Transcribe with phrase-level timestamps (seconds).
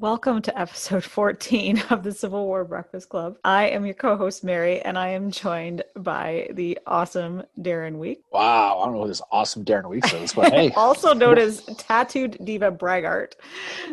[0.00, 3.36] Welcome to episode 14 of the Civil War Breakfast Club.
[3.42, 8.20] I am your co host, Mary, and I am joined by the awesome Darren Week.
[8.30, 10.70] Wow, I don't know who this awesome Darren Weeks is, but hey.
[10.76, 13.34] also known as Tattooed Diva Braggart.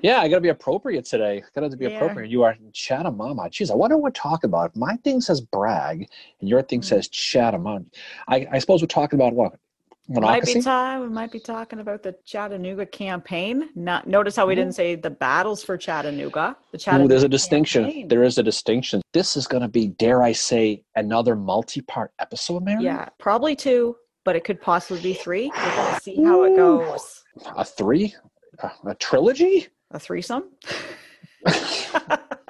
[0.03, 1.43] Yeah, I got to be appropriate today.
[1.55, 1.95] Got to be yeah.
[1.95, 2.29] appropriate.
[2.29, 3.49] You are Chatamama.
[3.49, 4.75] Jeez, I wonder what we're talking about.
[4.75, 6.07] My thing says brag,
[6.39, 6.87] and your thing mm-hmm.
[6.87, 7.83] says Chatamama.
[8.27, 9.57] I, I suppose we're talking about what?
[10.07, 11.01] Might be time.
[11.01, 13.69] We might be talking about the Chattanooga campaign.
[13.75, 14.61] Not notice how we mm-hmm.
[14.61, 16.55] didn't say the battles for Chattanooga.
[16.71, 17.85] The Chattanooga Ooh, there's a distinction.
[17.85, 18.07] Campaign.
[18.07, 19.01] There is a distinction.
[19.13, 22.83] This is going to be, dare I say, another multi-part episode, Mary.
[22.83, 25.51] Yeah, probably two, but it could possibly be three.
[25.55, 27.23] We're going to see how it goes.
[27.57, 28.13] A three,
[28.59, 30.51] a, a trilogy, a threesome.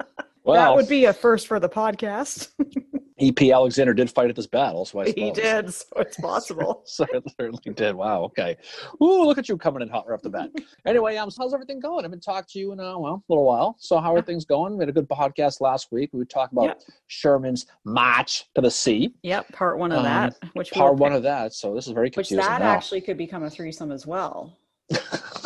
[0.46, 2.50] well, that would be a first for the podcast.
[3.18, 5.72] EP Alexander did fight at this battle, so I he did.
[5.72, 6.82] So it's possible.
[6.84, 7.94] so it certainly did.
[7.94, 8.24] Wow.
[8.24, 8.56] Okay.
[9.02, 10.50] Ooh, look at you coming in hot right off the bat.
[10.86, 12.04] anyway, um, so how's everything going?
[12.04, 13.76] I've been talking to you in a well, a little while.
[13.78, 14.76] So how are things going?
[14.76, 16.10] We had a good podcast last week.
[16.12, 16.82] We talked about yep.
[17.06, 19.14] Sherman's march to the sea.
[19.22, 20.36] Yep, part one of um, that.
[20.52, 21.54] Which part one of that.
[21.54, 22.36] So this is very confusing.
[22.36, 22.70] Which that now.
[22.70, 24.58] actually could become a threesome as well,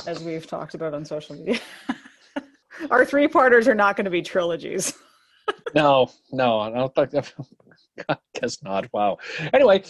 [0.09, 1.61] as we've talked about on social media.
[2.91, 4.95] Our three parters are not going to be trilogies.
[5.75, 7.27] no, no, I don't think.
[8.09, 8.91] I guess not.
[8.92, 9.19] Wow.
[9.53, 9.83] Anyway,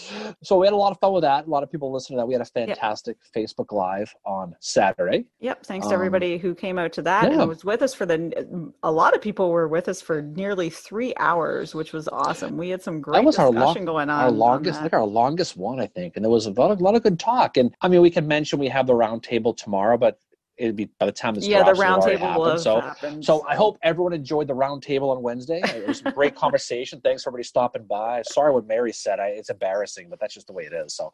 [0.43, 1.47] so we had a lot of fun with that.
[1.47, 2.27] A lot of people listened to that.
[2.27, 3.47] We had a fantastic yep.
[3.47, 5.27] Facebook Live on Saturday.
[5.41, 5.65] Yep.
[5.65, 7.41] Thanks to everybody um, who came out to that yeah.
[7.41, 8.73] and was with us for the.
[8.83, 12.57] A lot of people were with us for nearly three hours, which was awesome.
[12.57, 14.25] We had some great that was discussion our lo- going on.
[14.25, 16.81] Our longest, on think our longest one, I think, and there was a lot, of,
[16.81, 17.57] a lot of good talk.
[17.57, 20.19] And I mean, we can mention we have the roundtable tomorrow, but
[20.61, 23.25] it'd be by the time this yeah, the roundtable will have so, happened.
[23.25, 25.61] So I hope everyone enjoyed the roundtable on Wednesday.
[25.65, 27.01] It was a great conversation.
[27.03, 28.23] Thanks for everybody stopping by.
[28.23, 29.19] Sorry what Mary said.
[29.19, 30.95] I, it's embarrassing, but that's just the way it is.
[30.95, 31.13] So,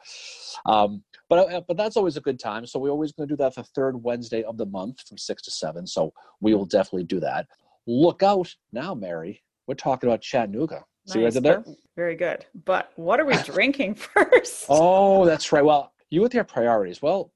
[0.67, 2.67] um, but uh, but that's always a good time.
[2.67, 5.43] So we're always going to do that the third Wednesday of the month from six
[5.43, 5.87] to seven.
[5.87, 7.47] So we will definitely do that.
[7.87, 9.43] Look out now, Mary.
[9.69, 10.85] We're talking about Chattanooga.
[11.07, 11.35] See nice.
[11.35, 11.75] what I did there?
[11.95, 12.45] Very good.
[12.65, 14.67] But what are we drinking first?
[14.69, 15.65] Oh, that's right.
[15.65, 17.01] Well, you with your priorities.
[17.01, 17.33] Well,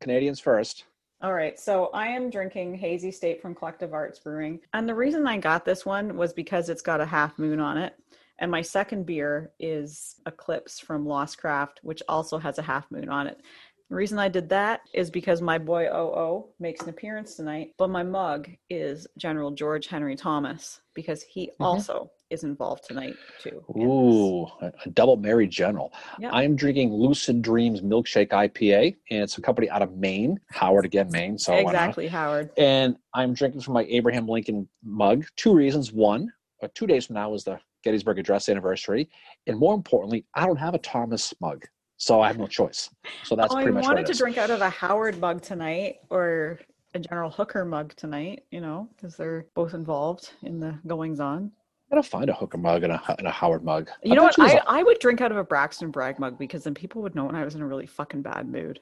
[0.00, 0.84] Canadians first.
[1.22, 4.60] All right, so I am drinking Hazy State from Collective Arts Brewing.
[4.74, 7.78] And the reason I got this one was because it's got a half moon on
[7.78, 7.94] it.
[8.38, 13.08] And my second beer is Eclipse from Lost Craft, which also has a half moon
[13.08, 13.40] on it.
[13.88, 17.88] The reason I did that is because my boy OO makes an appearance tonight, but
[17.88, 21.62] my mug is General George Henry Thomas because he mm-hmm.
[21.62, 23.62] also is involved tonight too.
[23.78, 25.92] Ooh, a double Mary General.
[26.32, 31.08] I'm drinking Lucid Dreams Milkshake IPA, and it's a company out of Maine, Howard again,
[31.12, 31.38] Maine.
[31.38, 32.50] So exactly Howard.
[32.56, 35.26] And I'm drinking from my Abraham Lincoln mug.
[35.36, 35.92] Two reasons.
[35.92, 39.08] One, uh, two days from now is the Gettysburg Address anniversary,
[39.46, 41.64] and more importantly, I don't have a Thomas mug.
[41.96, 42.90] So I have no choice.
[43.24, 43.84] So that's oh, pretty I much.
[43.84, 46.58] I wanted to drink out of a Howard mug tonight, or
[46.94, 48.44] a General Hooker mug tonight.
[48.50, 51.50] You know, because they're both involved in the goings on.
[51.90, 53.88] I gotta find a Hooker mug and a, and a Howard mug.
[54.02, 54.40] You I know what?
[54.40, 57.24] I, I would drink out of a Braxton Bragg mug because then people would know
[57.24, 58.80] when I was in a really fucking bad mood.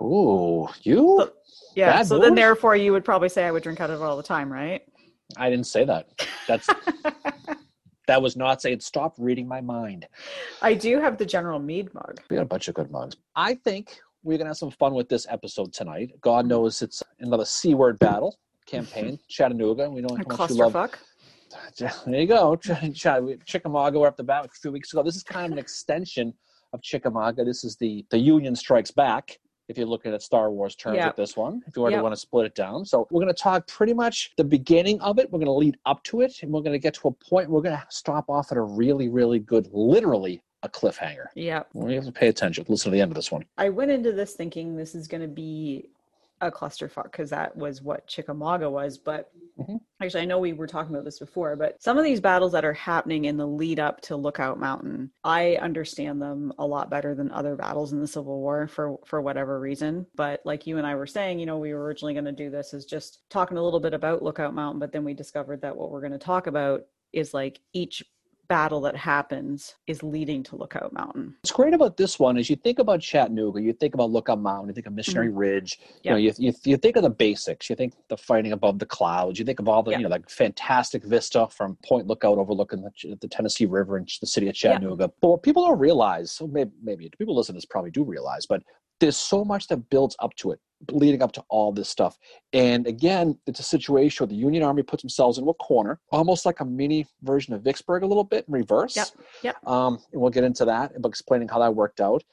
[0.00, 1.18] Ooh, you?
[1.44, 1.92] So, yeah.
[1.92, 2.24] Bad so mood?
[2.24, 4.52] then, therefore, you would probably say I would drink out of it all the time,
[4.52, 4.82] right?
[5.36, 6.08] I didn't say that.
[6.48, 6.68] That's
[8.06, 10.06] that was not saying stop reading my mind.
[10.60, 12.20] I do have the General Meade mug.
[12.28, 13.16] We got a bunch of good mugs.
[13.36, 16.12] I think we're gonna have some fun with this episode tonight.
[16.20, 16.48] God mm-hmm.
[16.48, 19.90] knows it's another C word battle campaign, Chattanooga.
[19.90, 20.90] We know how much you love.
[21.78, 22.56] There you go.
[23.44, 25.02] Chickamauga We were up the bat a few weeks ago.
[25.02, 26.32] This is kind of an extension
[26.72, 27.44] of Chickamauga.
[27.44, 29.38] This is the the Union Strikes Back
[29.72, 31.08] if you're looking at Star Wars terms yep.
[31.08, 32.02] with this one, if you already yep.
[32.02, 32.84] want to split it down.
[32.84, 35.32] So we're going to talk pretty much the beginning of it.
[35.32, 37.50] We're going to lead up to it, and we're going to get to a point.
[37.50, 41.26] We're going to stop off at a really, really good, literally a cliffhanger.
[41.34, 41.62] Yeah.
[41.72, 42.64] We have to pay attention.
[42.68, 43.44] Listen to the end of this one.
[43.58, 45.88] I went into this thinking this is going to be
[46.42, 48.98] a clusterfuck because that was what Chickamauga was.
[48.98, 49.76] But mm-hmm.
[50.02, 52.64] actually, I know we were talking about this before, but some of these battles that
[52.64, 57.14] are happening in the lead up to Lookout Mountain, I understand them a lot better
[57.14, 60.06] than other battles in the Civil War for for whatever reason.
[60.14, 62.50] But like you and I were saying, you know, we were originally going to do
[62.50, 65.76] this is just talking a little bit about Lookout Mountain, but then we discovered that
[65.76, 68.02] what we're going to talk about is like each
[68.52, 71.34] battle that happens is leading to Lookout Mountain.
[71.40, 74.68] What's great about this one is you think about Chattanooga, you think about Lookout Mountain,
[74.68, 75.38] you think of Missionary mm-hmm.
[75.38, 75.88] Ridge, yep.
[76.04, 78.84] you know, you, you, you, think of the basics, you think the fighting above the
[78.84, 82.82] clouds, you think of all the, you know, like fantastic vista from Point Lookout overlooking
[82.82, 85.10] the, the Tennessee River and the city of Chattanooga.
[85.22, 88.44] But what people don't realize, so maybe, maybe people listening to this probably do realize,
[88.44, 88.62] but
[89.00, 90.60] there's so much that builds up to it
[90.90, 92.18] leading up to all this stuff.
[92.52, 96.44] And again, it's a situation where the Union Army puts themselves into a corner, almost
[96.44, 98.96] like a mini version of Vicksburg, a little bit in reverse.
[98.96, 99.08] Yep.
[99.42, 99.66] Yep.
[99.66, 102.24] Um, and we'll get into that, but explaining how that worked out.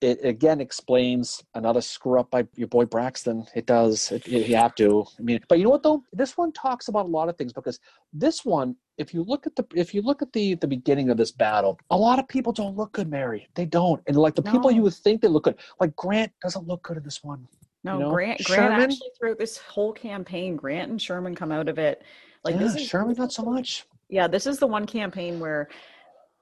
[0.00, 3.46] it again explains another screw up by your boy Braxton.
[3.54, 4.12] It does.
[4.12, 5.06] It, it, you have to.
[5.18, 6.02] I mean, but you know what though?
[6.12, 7.80] This one talks about a lot of things because
[8.12, 11.16] this one, if you look at the if you look at the the beginning of
[11.16, 13.48] this battle, a lot of people don't look good, Mary.
[13.54, 14.52] They don't, and like the no.
[14.52, 17.46] people you would think they look good, like Grant doesn't look good in this one.
[17.84, 18.10] No, you know?
[18.10, 18.44] Grant.
[18.44, 22.02] Grant Sherman, actually throughout this whole campaign, Grant and Sherman come out of it.
[22.42, 23.86] Like yeah, this is, Sherman, not so much.
[24.08, 25.68] Yeah, this is the one campaign where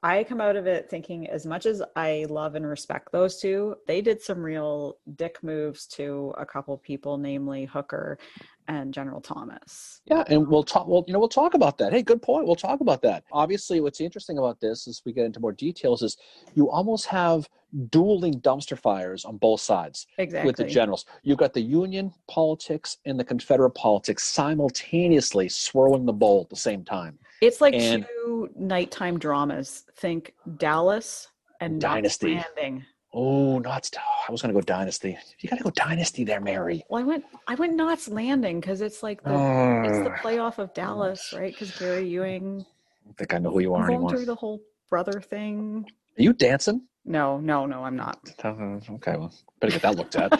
[0.04, 3.76] I come out of it thinking as much as I love and respect those two,
[3.86, 8.18] they did some real dick moves to a couple people, namely Hooker
[8.66, 10.00] and General Thomas.
[10.06, 11.92] Yeah, and we'll talk well, you know, we'll talk about that.
[11.92, 12.46] Hey, good point.
[12.46, 13.22] We'll talk about that.
[13.30, 16.16] Obviously, what's interesting about this as we get into more details is
[16.54, 17.48] you almost have
[17.90, 20.46] dueling dumpster fires on both sides exactly.
[20.46, 21.06] with the generals.
[21.22, 26.56] You've got the Union politics and the Confederate politics simultaneously swirling the bowl at the
[26.56, 27.18] same time.
[27.42, 29.82] It's like and two nighttime dramas.
[29.96, 31.26] Think Dallas
[31.60, 32.36] and Dynasty.
[32.36, 32.84] Landing.
[33.12, 33.90] Oh, Knots.
[34.28, 35.18] I was gonna go Dynasty.
[35.40, 36.84] You gotta go Dynasty there, Mary.
[36.88, 37.24] Well, I went.
[37.48, 41.52] I went Knots Landing because it's like the uh, it's the playoff of Dallas, right?
[41.52, 42.64] Because Gary Ewing.
[43.10, 44.10] I think I know who you are going anymore.
[44.10, 45.84] through the whole brother thing.
[46.16, 46.82] Are you dancing?
[47.04, 48.20] No, no, no, I'm not.
[48.44, 50.30] Uh, okay, well, better get that looked at.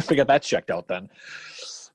[0.10, 1.08] we get that checked out then.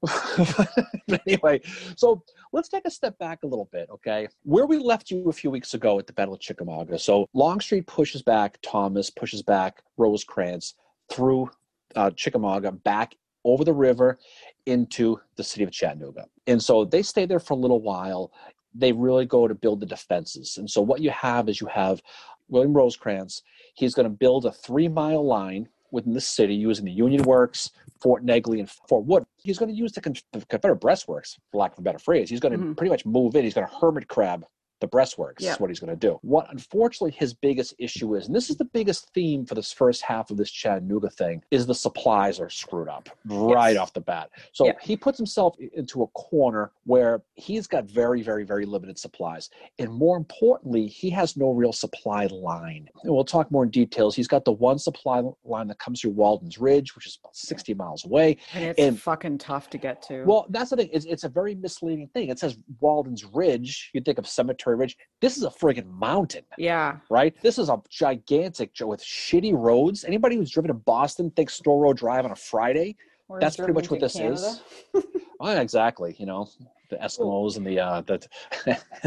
[1.07, 1.59] but anyway,
[1.95, 2.23] so
[2.53, 4.27] let's take a step back a little bit, okay?
[4.43, 6.99] Where we left you a few weeks ago at the Battle of Chickamauga.
[6.99, 10.75] So Longstreet pushes back Thomas, pushes back Rosecrans
[11.11, 11.49] through
[11.95, 14.19] uh, Chickamauga back over the river
[14.65, 16.25] into the city of Chattanooga.
[16.45, 18.31] And so they stay there for a little while.
[18.75, 20.57] They really go to build the defenses.
[20.57, 22.01] And so what you have is you have
[22.49, 23.41] William Rosecrans.
[23.73, 27.71] He's going to build a three mile line within the city using the Union Works,
[28.01, 29.23] Fort Negley, and Fort Wood.
[29.37, 32.29] He's going to use the Confederate breastworks, for lack of a better phrase.
[32.29, 32.73] He's going to mm-hmm.
[32.73, 33.43] pretty much move in.
[33.43, 34.45] He's going to hermit crab
[34.79, 35.53] the breastworks yeah.
[35.53, 36.19] is what he's going to do.
[36.21, 40.01] What unfortunately his biggest issue is, and this is the biggest theme for this first
[40.01, 43.81] half of this Chattanooga thing, is the supplies are screwed up right yes.
[43.81, 44.29] off the bat.
[44.51, 44.73] So yeah.
[44.81, 49.49] he puts himself into a corner where he's got very, very, very limited supplies.
[49.79, 52.89] And more importantly, he has no real supply line.
[53.03, 54.15] And we'll talk more in details.
[54.15, 57.73] He's got the one supply line that comes through Walden's Ridge, which is about 60
[57.73, 58.37] miles away.
[58.53, 60.23] And it's and, fucking tough to get to.
[60.23, 60.89] Well, that's the thing.
[60.91, 62.29] It's, it's a very misleading thing.
[62.29, 63.91] It says Walden's Ridge.
[63.93, 64.97] You'd think of cemetery Ridge.
[65.21, 66.43] This is a friggin' mountain.
[66.57, 66.97] Yeah.
[67.09, 67.35] Right?
[67.41, 70.03] This is a gigantic with shitty roads.
[70.03, 72.95] Anybody who's driven to Boston thinks Storrow Drive on a Friday.
[73.29, 74.35] Or That's pretty much what this Canada.
[74.35, 74.61] is.
[75.39, 76.15] oh, exactly.
[76.17, 76.49] You know,
[76.89, 78.25] the Eskimos and the uh the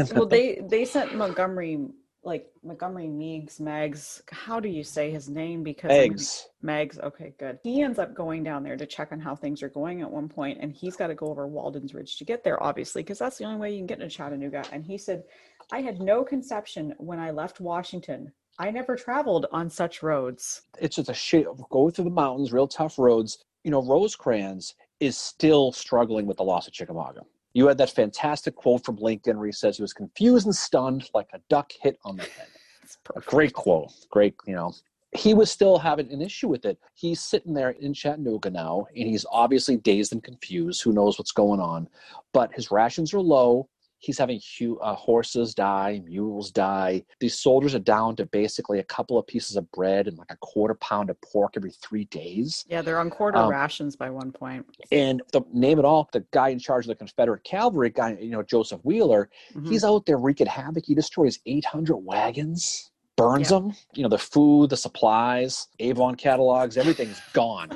[0.15, 1.79] Well they they sent Montgomery
[2.23, 4.21] like Montgomery Meigs, Mags.
[4.31, 5.63] How do you say his name?
[5.63, 6.47] Because Eggs.
[6.61, 6.99] Mags.
[6.99, 7.59] Okay, good.
[7.63, 10.29] He ends up going down there to check on how things are going at one
[10.29, 13.37] point, and he's got to go over Walden's Ridge to get there, obviously, because that's
[13.37, 14.63] the only way you can get into Chattanooga.
[14.71, 15.23] And he said,
[15.71, 18.31] "I had no conception when I left Washington.
[18.59, 20.63] I never traveled on such roads.
[20.79, 21.47] It's just a shit.
[21.69, 23.43] Go through the mountains, real tough roads.
[23.63, 27.21] You know, Rosecrans is still struggling with the loss of Chickamauga.
[27.53, 31.09] You had that fantastic quote from Lincoln where he says he was confused and stunned
[31.13, 32.47] like a duck hit on the head.
[33.15, 33.91] a great quote.
[34.09, 34.73] Great, you know.
[35.13, 36.79] He was still having an issue with it.
[36.93, 40.81] He's sitting there in Chattanooga now, and he's obviously dazed and confused.
[40.83, 41.89] Who knows what's going on?
[42.31, 43.67] But his rations are low
[44.01, 47.03] he's having hu- uh, horses die, mules die.
[47.19, 50.37] These soldiers are down to basically a couple of pieces of bread and like a
[50.37, 52.65] quarter pound of pork every three days.
[52.67, 54.65] Yeah, they're on quarter um, rations by one point.
[54.91, 58.31] And the name it all, the guy in charge of the Confederate cavalry, guy, you
[58.31, 59.69] know, Joseph Wheeler, mm-hmm.
[59.69, 60.85] he's out there wreaking havoc.
[60.85, 62.89] He destroys 800 wagons.
[63.17, 63.59] Burns yeah.
[63.59, 67.69] them, you know, the food, the supplies, Avon catalogs, everything's gone.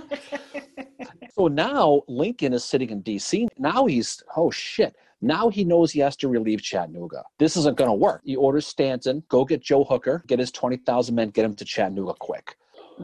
[1.36, 3.48] so now Lincoln is sitting in DC.
[3.60, 7.24] Now he's, oh shit, now he knows he has to relieve Chattanooga.
[7.40, 8.22] This isn't going to work.
[8.24, 12.14] He orders Stanton, go get Joe Hooker, get his 20,000 men, get him to Chattanooga
[12.20, 12.56] quick.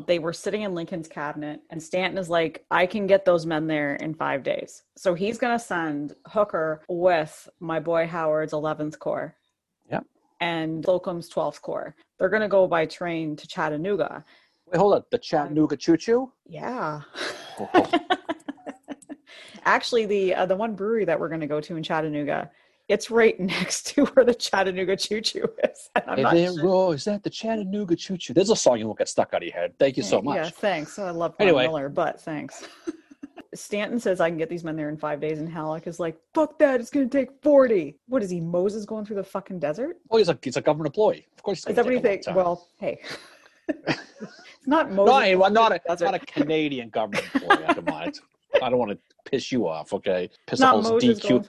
[0.06, 3.68] They were sitting in Lincoln's cabinet, and Stanton is like, I can get those men
[3.68, 4.84] there in five days.
[4.96, 9.36] So he's going to send Hooker with my boy Howard's 11th Corps.
[9.92, 10.06] Yep.
[10.40, 11.96] And Slocum's 12th Corps.
[12.20, 14.24] They're going to go by train to Chattanooga.
[14.68, 15.04] Wait, hold on.
[15.12, 16.32] The Chattanooga Choo Choo?
[16.46, 17.01] Yeah.
[17.60, 17.92] Oh.
[19.65, 22.50] Actually, the uh, the one brewery that we're going to go to in Chattanooga,
[22.88, 25.89] it's right next to where the Chattanooga Choo Choo is.
[25.96, 26.96] And there, sure.
[26.96, 28.34] is that the Chattanooga Choo Choo?
[28.34, 29.74] There's a song you won't get stuck out of your head.
[29.80, 30.36] Thank you so much.
[30.36, 31.00] Yeah, thanks.
[31.00, 31.68] I love Paul anyway.
[31.68, 32.68] Miller, but thanks.
[33.53, 36.18] Stanton says I can get these men there in five days, and Halleck is like,
[36.34, 36.80] "Fuck that!
[36.80, 37.98] It's going to take 40.
[38.08, 39.98] What is he, Moses, going through the fucking desert?
[40.10, 41.27] Oh, he's a he's a government employee.
[41.36, 42.24] Of course, is that what you think?
[42.27, 43.01] Well, hey,
[43.68, 44.00] it's
[44.65, 45.38] not Moses.
[45.38, 47.74] No, not a not a Canadian government employee.
[47.75, 48.13] Come on,
[48.62, 49.00] I don't want to
[49.32, 50.30] piss you off, okay?
[50.46, 51.48] Piss Not all those DQ,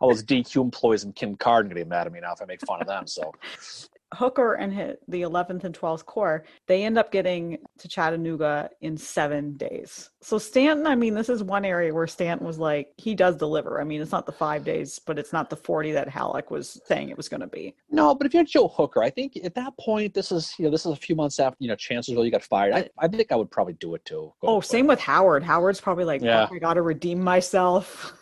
[0.00, 2.46] all those DQ employees and Kim Card gonna get mad at me now if I
[2.46, 3.06] make fun of them.
[3.06, 3.32] So,
[4.14, 8.96] Hooker and hit the 11th and 12th Corps, they end up getting to Chattanooga in
[8.96, 10.10] seven days.
[10.20, 13.80] So Stanton, I mean, this is one area where Stanton was like, he does deliver.
[13.80, 16.80] I mean, it's not the five days, but it's not the 40 that Halleck was
[16.86, 17.74] saying it was going to be.
[17.90, 20.70] No, but if you're Joe Hooker, I think at that point, this is, you know,
[20.70, 22.74] this is a few months after, you know, Chancellorsville, you got fired.
[22.74, 24.32] I, I think I would probably do it too.
[24.42, 25.42] oh, same with Howard.
[25.42, 26.48] Howard's probably like, yeah.
[26.50, 28.14] oh, I got to redeem myself.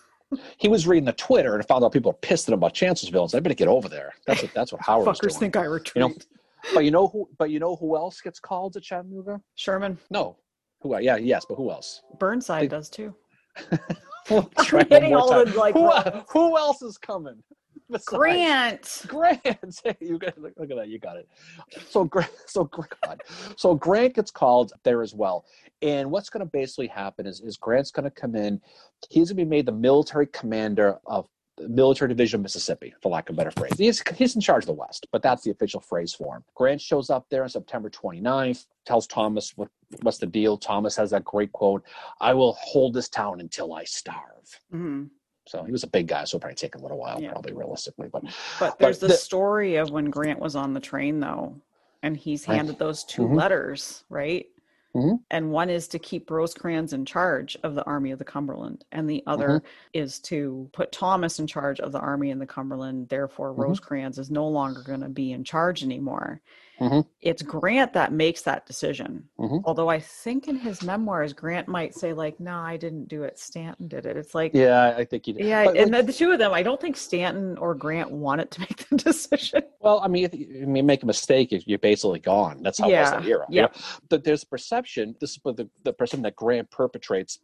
[0.59, 3.23] he was reading the Twitter and found out people are pissed at him about Chancellorsville
[3.23, 4.13] and said, I better get over there.
[4.27, 6.03] That's what that's what Howard Fuckers think I retreat.
[6.03, 6.15] You know?
[6.75, 9.41] But you know who but you know who else gets called to Chattanooga?
[9.55, 9.99] Sherman.
[10.11, 10.37] No.
[10.83, 12.03] Who yeah, yes, but who else?
[12.19, 13.15] Burnside they, does too.
[14.29, 15.91] hitting all the, like, who,
[16.31, 17.43] who else is coming?
[17.91, 19.05] Besides, Grant.
[19.07, 19.81] Grant.
[20.01, 20.89] you got look, look, at that.
[20.89, 21.29] You got it.
[21.89, 22.31] So Grant.
[22.47, 23.23] So God.
[23.57, 25.45] So Grant gets called there as well.
[25.81, 28.61] And what's going to basically happen is, is Grant's going to come in.
[29.11, 31.29] He's going to be made the military commander of
[31.59, 33.73] the military division of Mississippi, for lack of a better phrase.
[33.77, 36.45] He's, he's in charge of the West, but that's the official phrase for him.
[36.55, 39.69] Grant shows up there on September 29th, tells Thomas what,
[40.03, 40.57] what's the deal.
[40.57, 41.83] Thomas has that great quote
[42.21, 44.61] I will hold this town until I starve.
[44.73, 45.05] Mm-hmm.
[45.49, 47.33] So he was a big guy, so it'll probably take a little while, yeah.
[47.33, 48.09] probably realistically.
[48.09, 48.25] But
[48.61, 51.57] but there's but the, the, story of when Grant was on the train, though,
[52.03, 53.35] and he's handed those 2 mm-hmm.
[53.35, 54.47] letters, right?
[54.95, 55.17] Mm-hmm.
[55.31, 59.09] And one is to keep Rosecrans in charge of the Army of the Cumberland, and
[59.09, 59.67] the other mm-hmm.
[59.93, 63.09] is to put Thomas in charge of the Army in the Cumberland.
[63.09, 63.63] Therefore, mm-hmm.
[63.63, 66.41] Rosecrans is no longer going to be in charge anymore.
[66.81, 67.01] Mm-hmm.
[67.21, 69.29] It's Grant that makes that decision.
[69.39, 69.59] Mm-hmm.
[69.65, 73.39] Although I think in his memoirs, Grant might say like, "No, I didn't do it.
[73.39, 75.45] Stanton did it." It's like, yeah, I think he did.
[75.45, 78.51] Yeah, but, and like, the, two of them, I don't think Stanton or Grant wanted
[78.53, 79.63] to make the decision.
[79.81, 82.63] Well, I mean, if you make a mistake, you're basically gone.
[82.63, 82.99] That's how yeah.
[82.99, 83.47] it was that era.
[83.49, 83.99] Yeah, you know?
[84.09, 85.17] but there's a perception.
[85.21, 87.41] This is the the perception that Grant perpetrates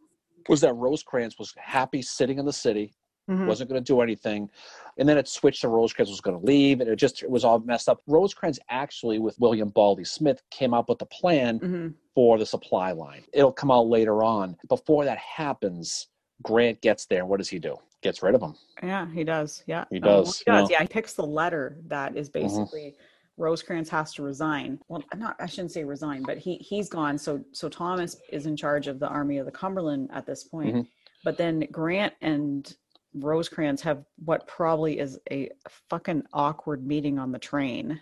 [0.47, 2.93] was that Rosecrans was happy sitting in the city
[3.29, 3.47] Mm-hmm.
[3.47, 4.51] wasn't going to do anything
[4.99, 7.43] and then it switched to rosecrans was going to leave and it just it was
[7.43, 11.87] all messed up rosecrans actually with william baldy smith came up with a plan mm-hmm.
[12.13, 16.09] for the supply line it'll come out later on before that happens
[16.43, 18.53] grant gets there what does he do gets rid of him
[18.83, 22.29] yeah he does yeah he does he does yeah he picks the letter that is
[22.29, 22.43] mm-hmm.
[22.43, 23.01] basically mm-hmm.
[23.37, 24.79] Rosecrans has to resign.
[24.87, 27.17] Well, not I shouldn't say resign, but he he's gone.
[27.17, 30.69] So so Thomas is in charge of the Army of the Cumberland at this point.
[30.69, 30.81] Mm-hmm.
[31.25, 32.73] But then Grant and
[33.15, 35.49] Rosecrans have what probably is a
[35.89, 37.99] fucking awkward meeting on the train.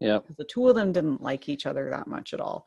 [0.00, 0.20] Yeah.
[0.36, 2.66] The two of them didn't like each other that much at all.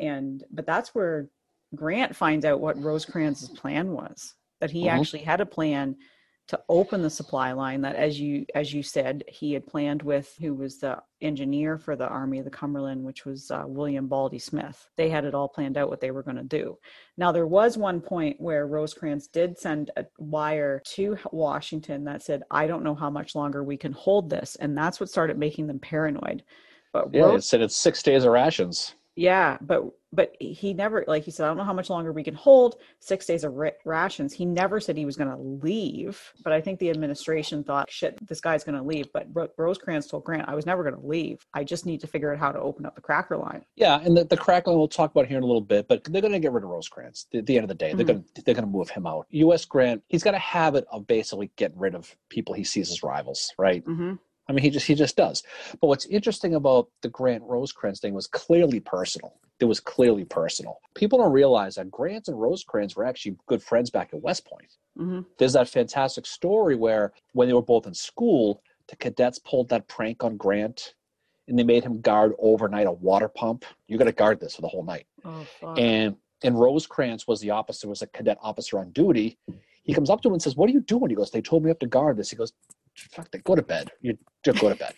[0.00, 1.28] And but that's where
[1.74, 4.34] Grant finds out what Rosecrans's plan was.
[4.60, 4.98] That he mm-hmm.
[4.98, 5.96] actually had a plan
[6.48, 10.34] to open the supply line that as you as you said he had planned with
[10.40, 14.38] who was the engineer for the army of the cumberland which was uh, william baldy
[14.38, 14.88] smith.
[14.96, 16.78] They had it all planned out what they were going to do.
[17.16, 22.42] Now there was one point where rosecrans did send a wire to washington that said
[22.50, 25.66] i don't know how much longer we can hold this and that's what started making
[25.66, 26.44] them paranoid.
[26.92, 29.82] But yeah Rose- it said it's six days of rations yeah but
[30.12, 32.76] but he never like he said i don't know how much longer we can hold.
[33.00, 33.54] Six days of
[33.84, 34.32] rations.
[34.32, 38.18] He never said he was going to leave but i think the administration thought shit
[38.26, 39.12] this guy's going to leave.
[39.12, 41.44] But Ro- rosecrans told grant i was never going to leave.
[41.52, 43.64] I just need to figure out how to open up the cracker line.
[43.74, 46.04] Yeah and the, the cracker line we'll talk about here in a little bit but
[46.04, 47.88] they're going to get rid of rosecrans at the end of the day.
[47.88, 47.96] Mm-hmm.
[47.96, 49.26] they're going to they're going to move him out.
[49.32, 53.02] Us grant he's got a habit of basically getting rid of people he sees as
[53.02, 53.84] rivals right?
[53.84, 54.14] Mm-hmm.
[54.48, 55.42] I mean, he just he just does.
[55.80, 59.34] But what's interesting about the Grant Rosecrans thing was clearly personal.
[59.58, 60.78] It was clearly personal.
[60.94, 64.72] People don't realize that Grant and Rosecrans were actually good friends back at West Point.
[64.98, 65.20] Mm-hmm.
[65.38, 69.88] There's that fantastic story where when they were both in school, the cadets pulled that
[69.88, 70.94] prank on Grant
[71.48, 73.64] and they made him guard overnight a water pump.
[73.88, 75.06] You got to guard this for the whole night.
[75.24, 79.38] Oh, and and Rosecrans was the officer, was a cadet officer on duty.
[79.84, 81.64] He comes up to him and says, "What are you doing?" He goes, "They told
[81.64, 82.52] me up to guard this." He goes,
[82.96, 83.90] fuck that, go to bed.
[84.00, 84.94] You just go to bed.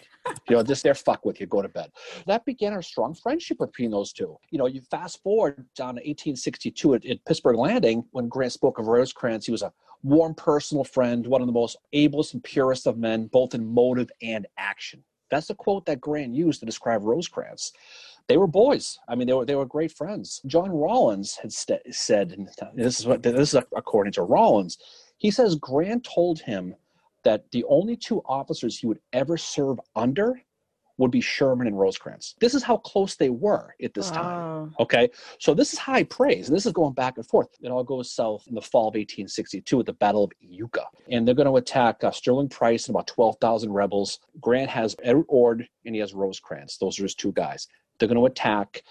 [0.49, 1.90] you know, just they're fuck with you, go to bed.
[2.26, 4.37] That began a strong friendship between those two.
[4.50, 8.78] You know, you fast forward down to 1862 at, at Pittsburgh Landing when Grant spoke
[8.78, 9.47] of Rosecrans.
[9.47, 13.26] He was a warm personal friend, one of the most ablest and purest of men,
[13.26, 15.02] both in motive and action.
[15.31, 17.73] That's the quote that Grant used to describe Rosecrans.
[18.28, 18.99] They were boys.
[19.09, 20.40] I mean, they were they were great friends.
[20.47, 24.78] John Rawlins had st- said, and this is what this is according to Rawlins.
[25.17, 26.75] He says Grant told him
[27.25, 30.40] that the only two officers he would ever serve under
[30.98, 32.34] would be Sherman and Rosecrans.
[32.40, 34.75] This is how close they were at this time.
[34.80, 35.08] Okay.
[35.38, 36.48] So this is high praise.
[36.48, 37.48] And this is going back and forth.
[37.62, 40.84] It all goes south in the fall of 1862 at the Battle of Iuka.
[41.10, 44.18] And they're going to attack uh, Sterling Price and about 12,000 rebels.
[44.40, 46.76] Grant has Edward Ord and he has Rosecrans.
[46.78, 47.68] Those are his two guys.
[47.98, 48.82] They're going to attack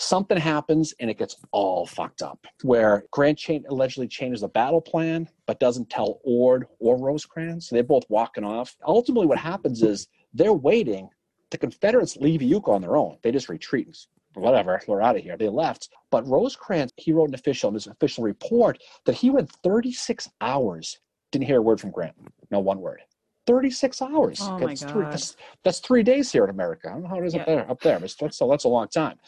[0.00, 2.46] something happens and it gets all fucked up.
[2.62, 7.68] Where Grant cha- allegedly changes the battle plan, but doesn't tell Ord or Rosecrans.
[7.68, 8.76] So they're both walking off.
[8.86, 11.08] Ultimately, what happens is they're waiting
[11.50, 13.18] The Confederates leave Iuka on their own.
[13.22, 13.88] They just retreat.
[14.34, 15.36] Whatever, we're out of here.
[15.36, 15.88] They left.
[16.10, 21.00] But Rosecrans, he wrote an official in his official report that he went 36 hours,
[21.32, 22.14] didn't hear a word from Grant.
[22.50, 23.00] No one word.
[23.46, 24.38] 36 hours.
[24.42, 24.92] Oh my that's, God.
[24.92, 26.88] Three, that's, that's, three days here in America.
[26.88, 27.40] I don't know how it is yeah.
[27.40, 27.70] up there.
[27.70, 29.18] Up there, but that's, so that's a long time.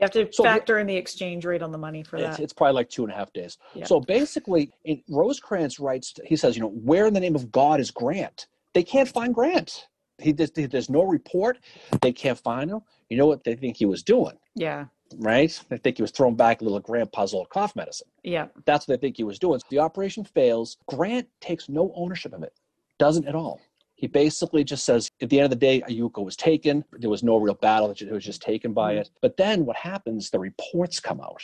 [0.00, 2.42] You have to so factor in the exchange rate on the money for it's, that.
[2.42, 3.58] It's probably like two and a half days.
[3.74, 3.84] Yeah.
[3.84, 7.80] So basically, in, Rosecrans writes, he says, you know, where in the name of God
[7.80, 8.46] is Grant?
[8.72, 9.88] They can't find Grant.
[10.18, 11.58] He, there's no report.
[12.00, 12.80] They can't find him.
[13.10, 14.36] You know what they think he was doing?
[14.54, 14.86] Yeah.
[15.16, 15.58] Right?
[15.68, 18.08] They think he was throwing back a little grandpa's old cough medicine.
[18.22, 18.46] Yeah.
[18.64, 19.60] That's what they think he was doing.
[19.68, 20.78] The operation fails.
[20.86, 22.54] Grant takes no ownership of it.
[22.98, 23.60] Doesn't at all.
[24.00, 26.82] He basically just says, at the end of the day, Iuka was taken.
[26.90, 27.90] There was no real battle.
[27.90, 29.02] It was just taken by mm-hmm.
[29.02, 29.10] it.
[29.20, 31.42] But then what happens, the reports come out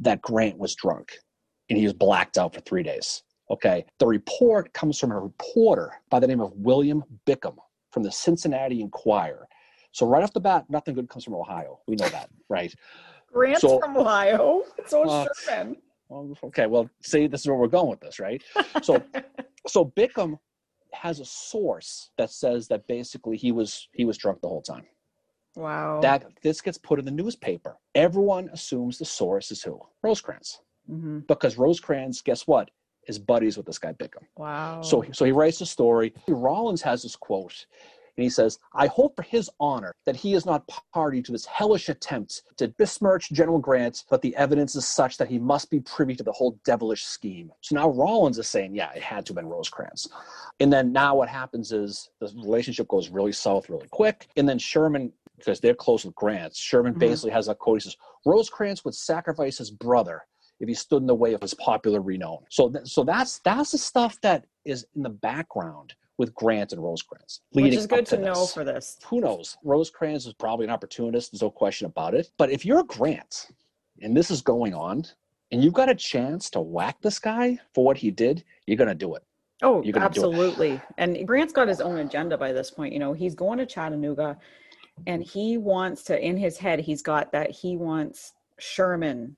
[0.00, 1.16] that Grant was drunk
[1.70, 3.22] and he was blacked out for three days.
[3.50, 3.86] Okay.
[3.98, 7.56] The report comes from a reporter by the name of William Bickham
[7.92, 9.48] from the Cincinnati Enquirer.
[9.92, 11.80] So right off the bat, nothing good comes from Ohio.
[11.88, 12.74] We know that, right?
[13.32, 14.64] Grant's so, from Ohio.
[14.84, 15.76] So uh, Sherman.
[16.10, 16.66] Well, okay.
[16.66, 18.42] Well, see, this is where we're going with this, right?
[18.82, 19.02] So,
[19.66, 20.38] so Bickham
[21.00, 24.86] has a source that says that basically he was he was drunk the whole time.
[25.54, 26.00] Wow.
[26.00, 27.76] That this gets put in the newspaper.
[27.94, 29.80] Everyone assumes the source is who?
[30.02, 30.60] Rosecrans.
[30.90, 31.20] Mm-hmm.
[31.20, 32.70] Because Rosecrans, guess what?
[33.08, 34.24] Is buddies with this guy Bickham.
[34.36, 34.82] Wow.
[34.82, 36.12] So so he writes the story.
[36.28, 37.66] Rawlins has this quote
[38.16, 41.46] and he says, I hope for his honor that he is not party to this
[41.46, 45.80] hellish attempt to besmirch General Grant, but the evidence is such that he must be
[45.80, 47.52] privy to the whole devilish scheme.
[47.60, 50.08] So now Rawlins is saying, yeah, it had to have been Rosecrans.
[50.60, 54.28] And then now what happens is the relationship goes really south really quick.
[54.36, 56.56] And then Sherman because they're close with Grant.
[56.56, 57.00] Sherman mm-hmm.
[57.00, 57.82] basically has a quote.
[57.82, 60.22] He says, Rosecrans would sacrifice his brother
[60.60, 62.38] if he stood in the way of his popular renown.
[62.50, 66.82] So, th- so that's that's the stuff that is in the background with Grant and
[66.82, 67.40] Rosecrans.
[67.52, 68.98] Which is good to, to know for this.
[69.06, 69.56] Who knows?
[69.64, 71.32] Rosecrans is probably an opportunist.
[71.32, 72.30] There's no question about it.
[72.38, 73.48] But if you're Grant
[74.00, 75.04] and this is going on
[75.52, 78.88] and you've got a chance to whack this guy for what he did, you're going
[78.88, 79.22] to do it.
[79.62, 80.80] Oh, absolutely.
[80.98, 82.92] And Grant's got his own agenda by this point.
[82.92, 84.36] You know, he's going to Chattanooga
[85.06, 89.36] and he wants to, in his head, he's got that he wants Sherman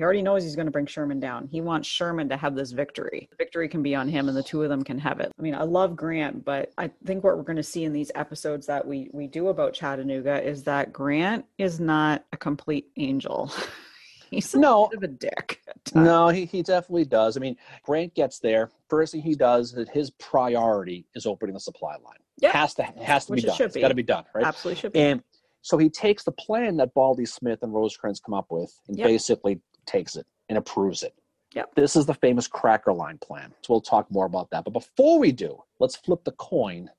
[0.00, 1.46] he already knows he's going to bring Sherman down.
[1.52, 3.28] He wants Sherman to have this victory.
[3.32, 5.30] The victory can be on him and the two of them can have it.
[5.38, 8.10] I mean, I love Grant, but I think what we're going to see in these
[8.14, 13.52] episodes that we we do about Chattanooga is that Grant is not a complete angel.
[14.30, 15.60] he's a no, bit of a dick.
[15.94, 17.36] No, he, he definitely does.
[17.36, 18.70] I mean, Grant gets there.
[18.88, 22.16] First thing he does is his priority is opening the supply line.
[22.38, 22.52] Yeah.
[22.52, 23.56] Has to has to Which be done.
[23.60, 24.46] It has got to be done, right?
[24.46, 25.00] Absolutely should be.
[25.00, 25.22] And
[25.60, 29.06] so he takes the plan that Baldy Smith and Rosecrans come up with and yep.
[29.06, 31.14] basically takes it and approves it.
[31.54, 31.74] Yep.
[31.74, 33.52] This is the famous cracker line plan.
[33.62, 34.64] So we'll talk more about that.
[34.64, 36.90] But before we do, let's flip the coin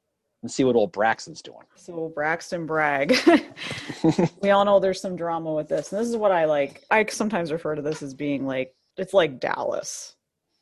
[0.41, 1.65] and see what old Braxton's doing.
[1.75, 3.15] So Braxton Bragg.
[4.41, 5.91] we all know there's some drama with this.
[5.91, 6.83] And this is what I like.
[6.91, 10.15] I sometimes refer to this as being like it's like Dallas.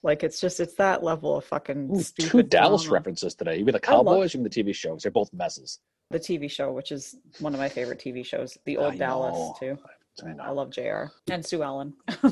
[0.04, 2.94] Like it's just it's that level of fucking Ooh, two Dallas drama.
[2.94, 3.58] references today.
[3.58, 5.04] You mean the Cowboys, mean the TV shows.
[5.04, 5.80] They're both messes.
[6.12, 9.78] The TV show, which is one of my favorite TV shows, the old Dallas too.
[10.26, 11.94] I, I love JR and Sue Ellen.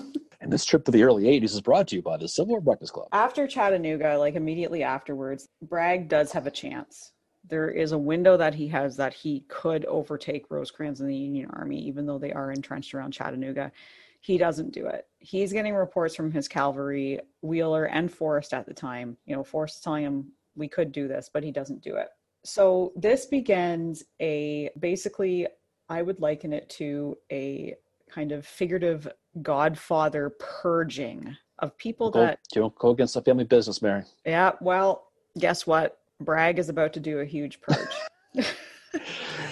[0.41, 2.61] and this trip to the early 80s is brought to you by the Civil War
[2.61, 3.07] Breakfast Club.
[3.11, 7.13] After Chattanooga, like immediately afterwards, Bragg does have a chance.
[7.49, 11.49] There is a window that he has that he could overtake Rosecrans and the Union
[11.53, 13.71] Army, even though they are entrenched around Chattanooga.
[14.19, 15.07] He doesn't do it.
[15.19, 19.15] He's getting reports from his cavalry, Wheeler and Forrest at the time.
[19.25, 22.09] You know, Forrest telling him we could do this, but he doesn't do it.
[22.43, 25.47] So this begins a basically
[25.89, 27.76] I would liken it to a
[28.10, 29.08] kind of figurative
[29.41, 34.04] godfather purging of people go, that don't go against the family business, Mary.
[34.26, 35.08] Yeah, well,
[35.39, 36.00] guess what?
[36.21, 37.88] Bragg is about to do a huge purge.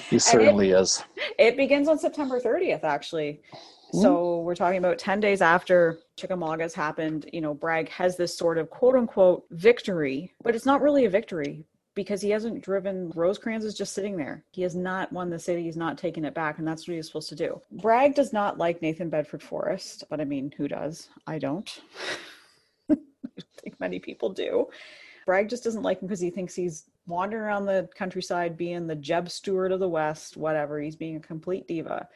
[0.09, 1.03] he certainly it, is.
[1.37, 3.41] It begins on September 30th, actually.
[3.93, 4.01] Mm-hmm.
[4.01, 7.29] So we're talking about 10 days after Chickamauga's happened.
[7.31, 11.09] You know, Bragg has this sort of quote unquote victory, but it's not really a
[11.09, 14.43] victory because he hasn't driven Rosecrans is just sitting there.
[14.51, 16.97] He has not won the city, he's not taken it back, and that's what he
[16.97, 17.61] he's supposed to do.
[17.71, 21.07] Bragg does not like Nathan Bedford Forrest, but I mean, who does?
[21.25, 21.81] I don't.
[22.91, 22.97] I
[23.61, 24.67] think many people do.
[25.25, 28.95] Bragg just doesn't like him because he thinks he's wandering around the countryside being the
[28.95, 30.79] Jeb Stuart of the West, whatever.
[30.79, 32.07] He's being a complete diva.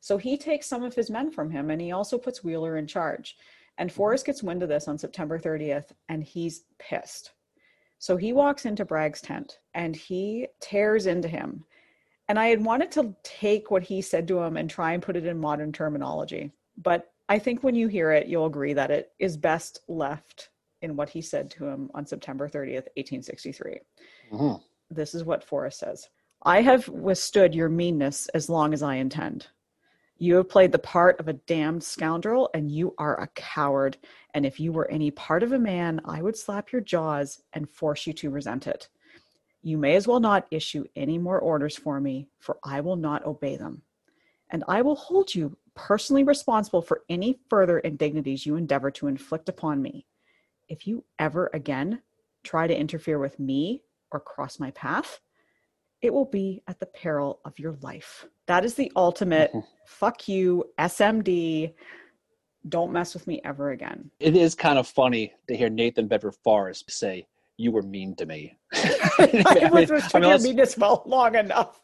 [0.00, 2.86] So he takes some of his men from him and he also puts Wheeler in
[2.86, 3.36] charge.
[3.78, 3.96] And mm-hmm.
[3.96, 7.32] Forrest gets wind of this on September 30th and he's pissed
[8.00, 11.64] so he walks into Bragg's tent and he tears into him.
[12.28, 15.16] And I had wanted to take what he said to him and try and put
[15.16, 16.50] it in modern terminology.
[16.78, 20.48] But I think when you hear it, you'll agree that it is best left
[20.80, 23.80] in what he said to him on September 30th, 1863.
[24.32, 24.62] Mm-hmm.
[24.90, 26.08] This is what Forrest says
[26.42, 29.48] I have withstood your meanness as long as I intend.
[30.22, 33.96] You have played the part of a damned scoundrel, and you are a coward.
[34.34, 37.70] And if you were any part of a man, I would slap your jaws and
[37.70, 38.90] force you to resent it.
[39.62, 43.24] You may as well not issue any more orders for me, for I will not
[43.24, 43.80] obey them.
[44.50, 49.48] And I will hold you personally responsible for any further indignities you endeavor to inflict
[49.48, 50.04] upon me.
[50.68, 52.02] If you ever again
[52.44, 55.18] try to interfere with me or cross my path,
[56.02, 58.26] it will be at the peril of your life.
[58.46, 59.66] That is the ultimate mm-hmm.
[59.86, 61.74] fuck you, SMD.
[62.68, 64.10] Don't mess with me ever again.
[64.20, 68.26] It is kind of funny to hear Nathan Bedford Forrest say, You were mean to
[68.26, 68.56] me.
[68.72, 71.80] I, was I mean, your meanness well long enough.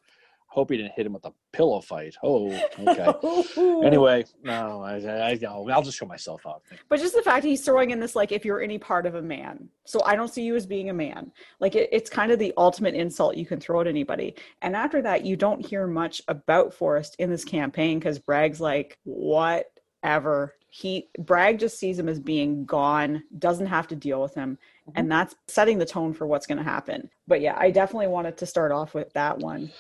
[0.57, 2.17] Hope he didn't hit him with a pillow fight.
[2.23, 3.85] Oh, okay.
[3.87, 6.63] anyway, no, I, I, I'll just show myself out.
[6.89, 9.23] But just the fact he's throwing in this, like, if you're any part of a
[9.23, 9.69] man.
[9.85, 11.31] So I don't see you as being a man.
[11.61, 14.35] Like, it, it's kind of the ultimate insult you can throw at anybody.
[14.63, 18.99] And after that, you don't hear much about Forrest in this campaign because Bragg's like,
[19.05, 20.55] whatever.
[20.71, 24.59] He Bragg just sees him as being gone, doesn't have to deal with him.
[24.89, 24.99] Mm-hmm.
[24.99, 27.11] And that's setting the tone for what's going to happen.
[27.29, 29.71] But yeah, I definitely wanted to start off with that one.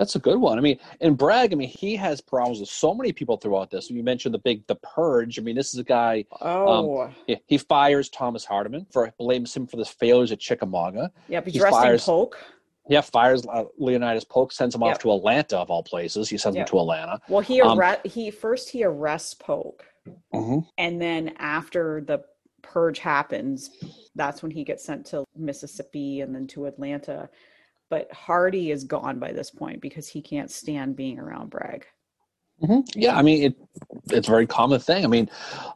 [0.00, 0.56] That's a good one.
[0.56, 3.90] I mean, and Bragg, I mean, he has problems with so many people throughout this.
[3.90, 5.38] You mentioned the big the purge.
[5.38, 6.24] I mean, this is a guy.
[6.40, 10.40] Um, oh, um, he, he, fires Thomas Hindman for blames him for the failures at
[10.40, 11.12] Chickamauga.
[11.28, 12.38] Yep, he's he arresting fires, Polk.
[12.88, 14.92] Yeah, fires uh, Leonidas Polk, sends him yep.
[14.94, 16.30] off to Atlanta of all places.
[16.30, 16.66] He sends yep.
[16.66, 17.20] him to Atlanta.
[17.28, 19.84] Well, he um, he first he arrests Polk,
[20.32, 20.60] mm-hmm.
[20.78, 22.24] and then after the
[22.62, 23.68] purge happens,
[24.14, 27.28] that's when he gets sent to Mississippi and then to Atlanta
[27.90, 31.84] but Hardee is gone by this point because he can't stand being around Bragg.
[32.62, 32.98] Mm-hmm.
[32.98, 33.56] Yeah, I mean it,
[34.10, 35.04] it's a very common thing.
[35.04, 35.30] I mean,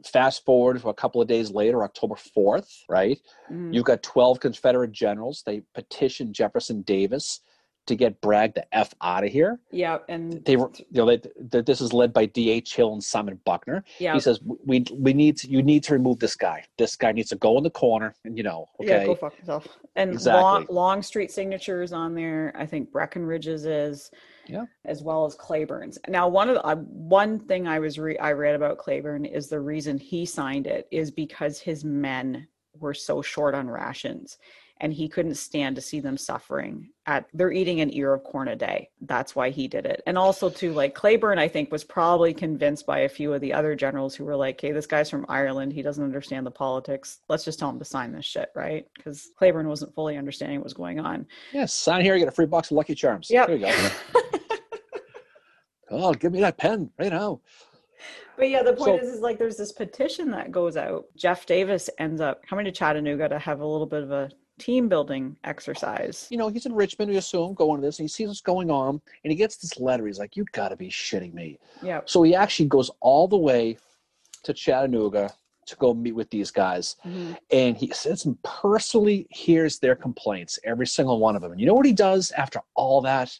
[0.05, 3.19] fast forward to a couple of days later, October fourth, right?
[3.51, 3.73] Mm-hmm.
[3.73, 5.43] You've got twelve Confederate generals.
[5.45, 7.41] They petition Jefferson Davis
[7.87, 9.61] to get Bragg the f out of here.
[9.71, 12.51] Yeah, and they were you know they, they, this is led by D.
[12.51, 12.75] H.
[12.75, 13.85] Hill and Simon Buckner.
[13.99, 16.65] Yeah, he says we we need to, you need to remove this guy.
[16.79, 19.37] This guy needs to go in the corner, and you know, okay, yeah, go fuck
[19.37, 19.67] himself.
[19.97, 20.43] And exactly.
[20.43, 22.53] long, Longstreet signatures on there.
[22.57, 24.11] I think Breckinridge's is.
[24.47, 24.67] Yeah.
[24.85, 25.99] As well as Cleburne's.
[26.07, 29.49] Now, one of the, uh, one thing I was re- I read about Cleburne is
[29.49, 32.47] the reason he signed it is because his men
[32.79, 34.37] were so short on rations
[34.81, 38.49] and he couldn't stand to see them suffering at they're eating an ear of corn
[38.49, 38.89] a day.
[39.03, 40.03] That's why he did it.
[40.07, 43.53] And also too like cleburne i think was probably convinced by a few of the
[43.53, 45.73] other generals who were like hey this guy's from ireland.
[45.73, 47.21] He doesn't understand the politics.
[47.29, 48.87] Let's just tell him to sign this shit right?
[48.97, 51.27] Because cleburne wasn't fully understanding what was going on.
[51.53, 53.29] Yes sign here you get a free box of lucky charms.
[53.31, 53.91] Yeah there you go.
[55.91, 57.41] Oh give me that pen right now.
[58.37, 61.07] But yeah, the point so, is, is like there's this petition that goes out.
[61.17, 64.89] Jeff Davis ends up coming to Chattanooga to have a little bit of a team
[64.89, 66.27] building exercise.
[66.31, 68.71] You know, he's in Richmond, we assume, going to this, and he sees what's going
[68.71, 70.07] on, and he gets this letter.
[70.07, 71.59] He's like, You gotta be shitting me.
[71.83, 72.01] Yeah.
[72.05, 73.79] So he actually goes all the way
[74.45, 75.31] to Chattanooga
[75.67, 76.97] to go meet with these guys.
[77.05, 77.33] Mm-hmm.
[77.51, 81.53] And he sits and personally hears their complaints, every single one of them.
[81.53, 83.39] And you know what he does after all that?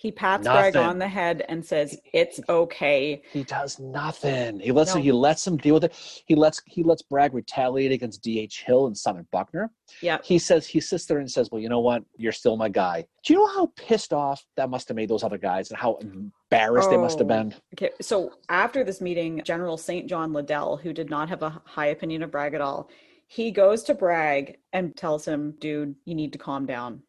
[0.00, 0.72] He pats nothing.
[0.72, 4.58] Bragg on the head and says, "It's okay." He does nothing.
[4.58, 4.96] He lets no.
[4.96, 6.22] him, he lets him deal with it.
[6.24, 8.62] He lets he lets Bragg retaliate against D.H.
[8.62, 9.70] Hill and Simon Buckner.
[10.00, 10.16] Yeah.
[10.24, 12.02] He says he sits there and says, "Well, you know what?
[12.16, 15.22] You're still my guy." Do you know how pissed off that must have made those
[15.22, 17.54] other guys and how embarrassed oh, they must have oh, been?
[17.74, 17.90] Okay.
[18.00, 20.08] So after this meeting, General St.
[20.08, 22.88] John Liddell, who did not have a high opinion of Bragg at all,
[23.26, 27.02] he goes to Bragg and tells him, "Dude, you need to calm down."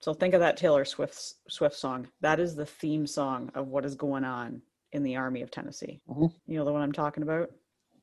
[0.00, 2.08] So think of that Taylor Swift Swift song.
[2.20, 6.00] That is the theme song of what is going on in the Army of Tennessee.
[6.08, 6.26] Mm-hmm.
[6.46, 7.50] You know the one I'm talking about?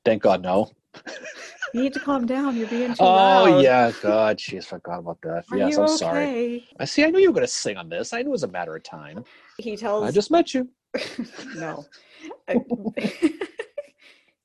[0.04, 0.70] Thank God, no.
[1.74, 2.56] you need to calm down.
[2.56, 3.48] You're being too oh, loud.
[3.48, 5.46] Oh yeah, God, jeez, forgot about that.
[5.52, 5.96] Are yes, I'm okay?
[5.96, 6.68] sorry.
[6.80, 7.04] I see.
[7.04, 8.14] I knew you were going to sing on this.
[8.14, 9.24] I knew it was a matter of time.
[9.58, 10.04] He tells.
[10.04, 10.70] I just met you.
[11.56, 11.86] no.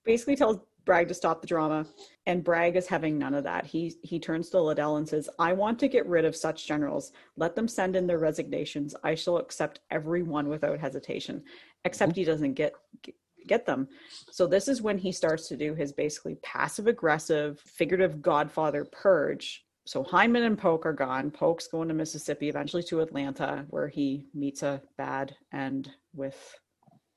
[0.05, 1.87] Basically, tells Bragg to stop the drama.
[2.27, 3.67] And Bragg is having none of that.
[3.67, 7.13] He he turns to Liddell and says, I want to get rid of such generals.
[7.37, 8.95] Let them send in their resignations.
[9.03, 11.43] I shall accept every one without hesitation.
[11.85, 12.75] Except he doesn't get
[13.47, 13.89] get them.
[14.31, 19.65] So this is when he starts to do his basically passive aggressive, figurative godfather purge.
[19.87, 21.31] So Hindman and Polk are gone.
[21.31, 26.55] Polk's going to Mississippi, eventually to Atlanta, where he meets a bad end with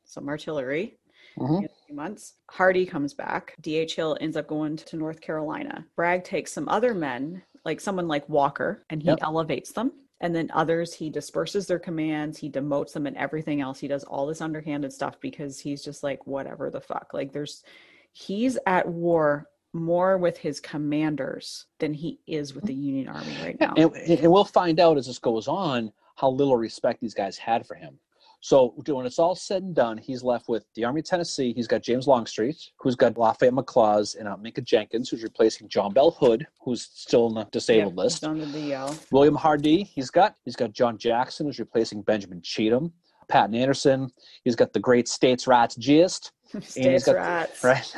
[0.05, 0.97] some artillery
[1.37, 1.65] mm-hmm.
[1.93, 2.33] Few months.
[2.49, 3.53] Hardee comes back.
[3.61, 3.95] D.H.
[3.95, 5.85] Hill ends up going to North Carolina.
[5.95, 9.19] Bragg takes some other men, like someone like Walker, and he yep.
[9.21, 9.91] elevates them.
[10.19, 13.77] And then others, he disperses their commands, he demotes them, and everything else.
[13.77, 17.09] He does all this underhanded stuff because he's just like, whatever the fuck.
[17.13, 17.63] Like, there's,
[18.11, 23.59] he's at war more with his commanders than he is with the Union Army right
[23.59, 23.73] now.
[23.77, 27.67] And, and, we'll find out as this goes on how little respect these guys had
[27.67, 27.99] for him.
[28.43, 31.53] So when it's all said and done, he's left with the Army of Tennessee.
[31.55, 35.93] He's got James Longstreet, who's got Lafayette McLaws, and uh, Micah Jenkins, who's replacing John
[35.93, 38.25] Bell Hood, who's still in the disabled list.
[38.25, 39.11] On the DL.
[39.13, 42.91] William Hardee, he's got he's got John Jackson, who's replacing Benjamin Cheatham.
[43.29, 44.11] Patton Anderson.
[44.43, 46.33] He's got the great States Rats gist.
[46.61, 47.63] States Rats.
[47.63, 47.95] Right.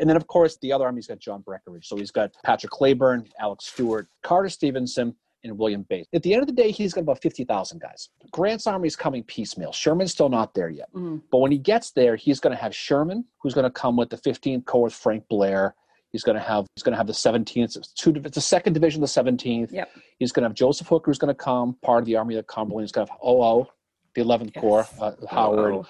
[0.00, 1.86] and then, of course, the other army's got John Breckinridge.
[1.86, 6.08] So he's got Patrick Cleburne, Alex Stewart, Carter Stevenson, and William Bates.
[6.14, 8.08] At the end of the day, he's got about 50,000 guys.
[8.30, 9.72] Grant's army is coming piecemeal.
[9.72, 10.92] Sherman's still not there yet.
[10.94, 11.22] Mm.
[11.30, 14.10] But when he gets there, he's going to have Sherman, who's going to come with
[14.10, 15.74] the 15th Corps with Frank Blair.
[16.10, 19.00] He's going to have he's going to have the 17th, two, it's the second division,
[19.00, 19.72] the 17th.
[19.72, 19.90] Yep.
[20.18, 22.40] He's going to have Joseph Hooker, who's going to come, part of the Army of
[22.40, 22.84] the Cumberland.
[22.84, 23.66] He's going to have OO,
[24.14, 24.60] the 11th yes.
[24.60, 25.74] Corps, uh, Howard.
[25.74, 25.86] Oh,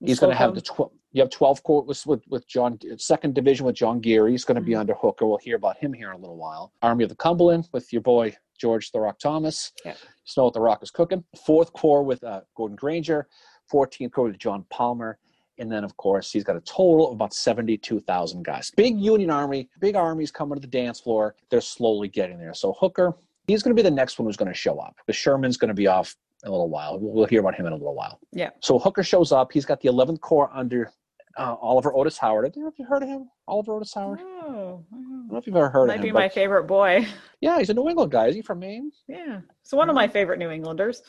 [0.00, 0.92] He's going to have the 12.
[1.16, 4.32] You have 12 Corps with, with, with John, second division with John Geary.
[4.32, 4.80] He's going to be mm-hmm.
[4.80, 5.26] under Hooker.
[5.26, 6.74] We'll hear about him here in a little while.
[6.82, 9.72] Army of the Cumberland with your boy George the Rock Thomas.
[9.82, 9.94] Yeah.
[10.26, 11.24] Snow what the Rock is cooking.
[11.46, 13.28] Fourth Corps with uh, Gordon Granger.
[13.72, 15.18] 14th Corps with John Palmer.
[15.58, 18.70] And then, of course, he's got a total of about 72,000 guys.
[18.76, 21.34] Big Union Army, big armies coming to the dance floor.
[21.48, 22.52] They're slowly getting there.
[22.52, 23.14] So Hooker,
[23.46, 24.96] he's going to be the next one who's going to show up.
[25.06, 26.98] The Sherman's going to be off a little while.
[27.00, 28.20] We'll hear about him in a little while.
[28.32, 28.50] Yeah.
[28.60, 29.50] So Hooker shows up.
[29.50, 30.92] He's got the 11th Corps under
[31.36, 32.44] uh, Oliver Otis Howard.
[32.44, 33.28] Have you heard of him?
[33.46, 34.20] Oliver Otis Howard?
[34.22, 36.12] Oh, I don't know if you've ever heard Might of him.
[36.14, 37.06] Might be my favorite boy.
[37.42, 38.28] Yeah, he's a New England guy.
[38.28, 38.90] Is he from Maine?
[39.06, 39.40] Yeah.
[39.62, 41.02] So one of my favorite New Englanders.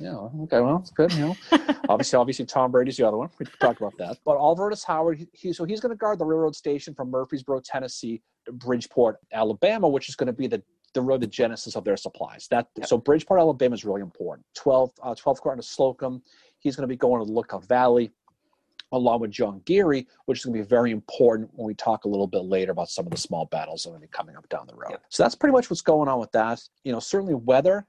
[0.00, 0.14] Yeah.
[0.16, 0.60] Okay.
[0.60, 1.12] Well, it's good.
[1.12, 1.36] You know,
[1.90, 3.28] obviously, obviously, Tom Brady's the other one.
[3.38, 4.16] We talked about that.
[4.24, 7.10] But Oliver Otis Howard, he, he so he's going to guard the railroad station from
[7.10, 10.62] Murfreesboro, Tennessee, to Bridgeport, Alabama, which is going to be the
[10.94, 12.48] the road the genesis of their supplies.
[12.50, 12.86] That yep.
[12.86, 14.46] so Bridgeport, Alabama is really important.
[14.56, 16.22] 12, uh, 12th Corps to Slocum.
[16.60, 18.10] He's going to be going to the Lookout Valley
[18.94, 22.08] along with John Geary, which is going to be very important when we talk a
[22.08, 24.36] little bit later about some of the small battles that are going to be coming
[24.36, 24.90] up down the road.
[24.90, 25.02] Yep.
[25.08, 26.62] So that's pretty much what's going on with that.
[26.84, 27.86] You know, certainly weather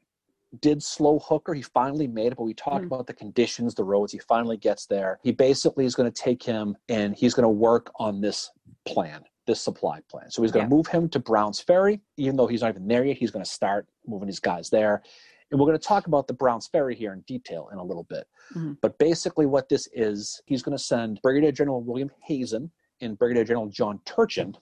[0.62, 1.54] did slow Hooker.
[1.54, 2.88] He finally made it, but we talked mm.
[2.88, 4.12] about the conditions, the roads.
[4.12, 5.20] He finally gets there.
[5.24, 8.52] He basically is going to take him and he's going to work on this
[8.86, 10.30] plan, this supply plan.
[10.32, 10.70] So he's going yeah.
[10.70, 13.18] to move him to Browns Ferry, even though he's not even there yet.
[13.18, 15.04] He's going to start moving his guys there.
[15.52, 18.04] And we're going to talk about the Browns Ferry here in detail in a little
[18.04, 18.28] bit.
[18.56, 18.74] Mm-hmm.
[18.82, 23.44] But basically, what this is, he's going to send Brigadier General William Hazen and Brigadier
[23.44, 24.56] General John Turchin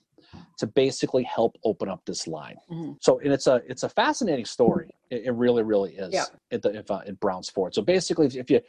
[0.58, 2.56] to basically help open up this line.
[2.70, 2.92] Mm-hmm.
[3.00, 4.90] So, and it's a it's a fascinating story.
[5.10, 6.12] It, it really, really is.
[6.12, 6.24] Yeah.
[6.50, 7.74] At the if, uh, at Browns Ford.
[7.74, 8.60] So basically, if you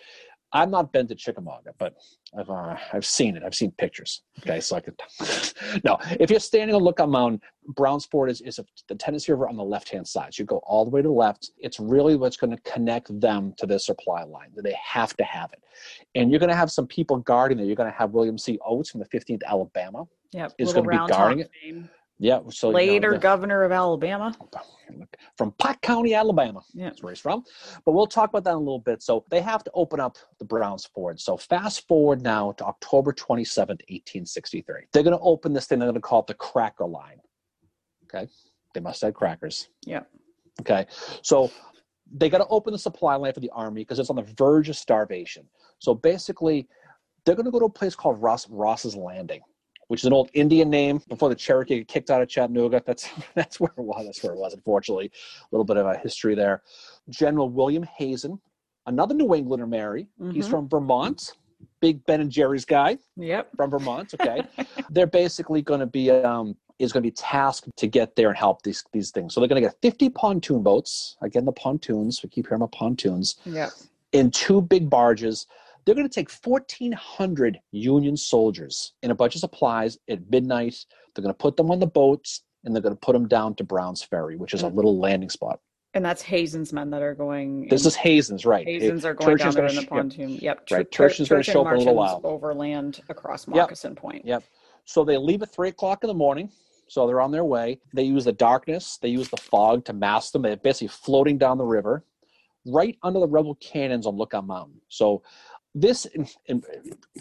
[0.53, 1.95] I've not been to Chickamauga, but
[2.37, 3.43] I've uh, I've seen it.
[3.43, 4.23] I've seen pictures.
[4.39, 4.99] Okay, so I could.
[5.83, 7.41] no, if you're standing on Lookout Mountain,
[7.75, 10.33] Browns Ford is is a, the Tennessee River on the left hand side.
[10.33, 11.51] So you go all the way to the left.
[11.57, 14.51] It's really what's going to connect them to the supply line.
[14.55, 15.61] They have to have it,
[16.15, 17.65] and you're going to have some people guarding it.
[17.65, 18.57] You're going to have William C.
[18.65, 20.05] Oates from the 15th Alabama.
[20.31, 21.51] Yeah, is going to be guarding it.
[21.61, 21.89] Fame.
[22.17, 25.05] Yeah, so later you know, the, governor of Alabama oh,
[25.37, 26.61] from Pike County, Alabama.
[26.73, 27.43] Yeah, that's where he's from.
[27.83, 29.03] But we'll talk about that in a little bit.
[29.03, 31.19] So they have to open up the Browns Ford.
[31.19, 34.75] So fast forward now to October 27th, 1863.
[34.93, 35.79] They're going to open this thing.
[35.79, 37.19] They're going to call it the Cracker Line.
[38.05, 38.31] Okay,
[38.73, 39.67] they must have crackers.
[39.85, 40.03] Yeah.
[40.61, 40.85] Okay,
[41.21, 41.51] so
[42.09, 44.69] they got to open the supply line for the army because it's on the verge
[44.69, 45.45] of starvation.
[45.79, 46.69] So basically,
[47.25, 49.41] they're going to go to a place called Ross Ross's Landing
[49.87, 52.81] which is an old Indian name before the Cherokee kicked out of Chattanooga.
[52.85, 54.05] That's that's where it was.
[54.05, 54.53] That's where it was.
[54.53, 56.61] Unfortunately, a little bit of a history there.
[57.09, 58.39] General William Hazen,
[58.85, 60.07] another New Englander, Mary.
[60.19, 60.31] Mm-hmm.
[60.31, 61.33] He's from Vermont.
[61.79, 62.97] Big Ben and Jerry's guy.
[63.17, 63.49] Yep.
[63.55, 64.13] From Vermont.
[64.19, 64.43] Okay.
[64.89, 68.37] They're basically going to be um, is going to be tasked to get there and
[68.37, 69.33] help these these things.
[69.33, 71.17] So they're going to get 50 pontoon boats.
[71.21, 72.21] Again, the pontoons.
[72.21, 73.37] We keep hearing about pontoons.
[73.45, 73.69] Yeah.
[74.11, 75.47] In two big barges
[75.85, 80.75] they're going to take 1,400 Union soldiers in a bunch of supplies at midnight.
[81.13, 83.55] They're going to put them on the boats and they're going to put them down
[83.55, 84.75] to Browns Ferry, which is a mm-hmm.
[84.75, 85.59] little landing spot.
[85.93, 87.69] And that's Hazen's men that are going.
[87.69, 88.67] This is Hazen's, right?
[88.67, 90.31] Hazen's are going down there in the pontoon.
[90.31, 90.41] Yep.
[90.41, 90.67] yep.
[90.69, 90.91] Right.
[90.91, 92.19] Turchin's going to show up in a little while.
[92.25, 93.97] Overland across Moccasin yep.
[93.97, 94.25] Point.
[94.25, 94.43] Yep.
[94.83, 96.49] So they leave at three o'clock in the morning.
[96.87, 97.79] So they're on their way.
[97.93, 98.99] They use the darkness.
[99.01, 100.41] They use the fog to mask them.
[100.41, 102.03] They're basically floating down the river,
[102.67, 104.81] right under the rebel cannons on Lookout Mountain.
[104.89, 105.23] So
[105.75, 106.07] this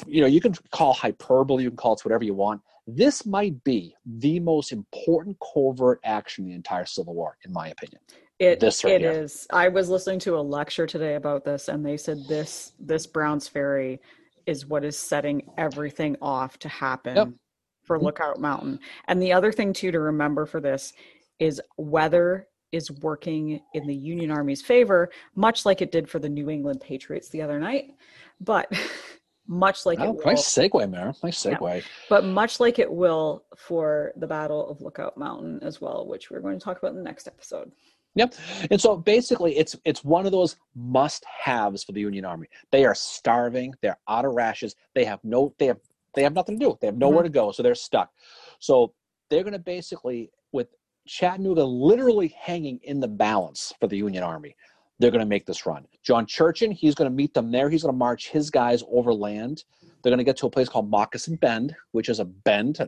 [0.07, 3.63] you know you can call hyperbole you can call it whatever you want this might
[3.65, 8.01] be the most important covert action in the entire civil war in my opinion
[8.39, 9.47] it, right it is.
[9.53, 13.49] i was listening to a lecture today about this and they said this this browns
[13.49, 14.01] ferry
[14.47, 17.29] is what is setting everything off to happen yep.
[17.83, 18.07] for mm-hmm.
[18.07, 20.93] lookout mountain and the other thing too to remember for this
[21.41, 26.29] is weather is working in the Union Army's favor, much like it did for the
[26.29, 27.93] New England Patriots the other night.
[28.41, 28.73] But
[29.47, 31.15] much like oh, it will, nice segue, Mara.
[31.23, 31.77] Nice segue.
[31.77, 36.31] Yeah, but much like it will for the Battle of Lookout Mountain as well, which
[36.31, 37.71] we're going to talk about in the next episode.
[38.17, 38.35] Yep.
[38.71, 42.47] And so basically it's it's one of those must-haves for the Union Army.
[42.71, 45.79] They are starving, they're out of rations, they have no they have
[46.15, 46.79] they have nothing to do.
[46.81, 47.33] They have nowhere mm-hmm.
[47.33, 48.11] to go, so they're stuck.
[48.61, 48.95] So
[49.31, 50.69] they're going to basically with
[51.07, 54.57] Chattanooga literally hanging in the balance for the Union Army.
[54.99, 55.87] They're going to make this run.
[56.03, 57.69] John Turchin, he's going to meet them there.
[57.69, 59.65] He's going to march his guys overland.
[60.03, 62.79] They're going to get to a place called Moccasin Bend, which is a bend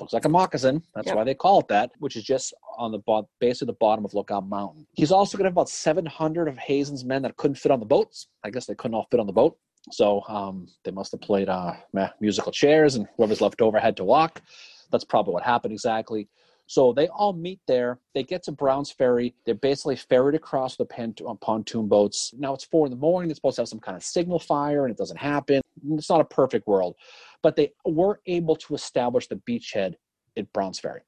[0.00, 0.82] looks like a moccasin.
[0.94, 1.16] That's yep.
[1.16, 4.04] why they call it that, which is just on the bo- base of the bottom
[4.04, 4.86] of Lookout Mountain.
[4.92, 7.86] He's also going to have about 700 of Hazen's men that couldn't fit on the
[7.86, 8.28] boats.
[8.44, 9.56] I guess they couldn't all fit on the boat.
[9.92, 11.74] So um, they must have played uh,
[12.20, 14.42] musical chairs, and whoever's left over had to walk.
[14.90, 16.28] That's probably what happened exactly.
[16.68, 18.00] So they all meet there.
[18.14, 19.34] They get to Browns Ferry.
[19.44, 20.84] They're basically ferried across the
[21.40, 22.34] pontoon boats.
[22.36, 23.28] Now it's four in the morning.
[23.28, 25.60] They're supposed to have some kind of signal fire, and it doesn't happen.
[25.90, 26.96] It's not a perfect world
[27.46, 29.94] but they were able to establish the beachhead
[30.36, 31.02] at Browns Ferry.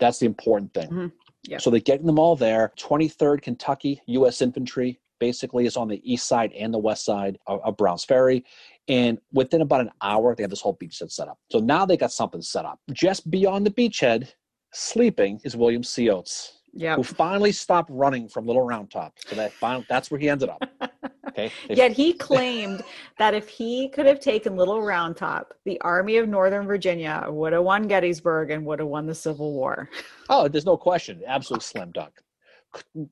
[0.00, 0.88] That's the important thing.
[0.88, 1.06] Mm-hmm.
[1.44, 1.58] Yeah.
[1.58, 2.72] So they're getting them all there.
[2.78, 4.42] 23rd Kentucky U.S.
[4.42, 8.44] Infantry basically is on the east side and the west side of, of Browns Ferry.
[8.88, 11.38] And within about an hour, they have this whole beachhead set up.
[11.52, 12.80] So now they got something set up.
[12.92, 14.32] Just beyond the beachhead,
[14.74, 16.10] sleeping is William C.
[16.10, 16.60] Oates.
[16.72, 16.96] Yeah.
[16.96, 19.14] Who finally stopped running from Little Round Top.
[19.26, 20.62] So that final, that's where he ended up.
[21.34, 21.50] Okay.
[21.68, 22.84] If, Yet he claimed
[23.18, 27.52] that if he could have taken Little Round Top, the Army of Northern Virginia would
[27.52, 29.90] have won Gettysburg and would have won the Civil War.
[30.30, 31.20] Oh, there's no question.
[31.26, 32.12] Absolute slam dunk.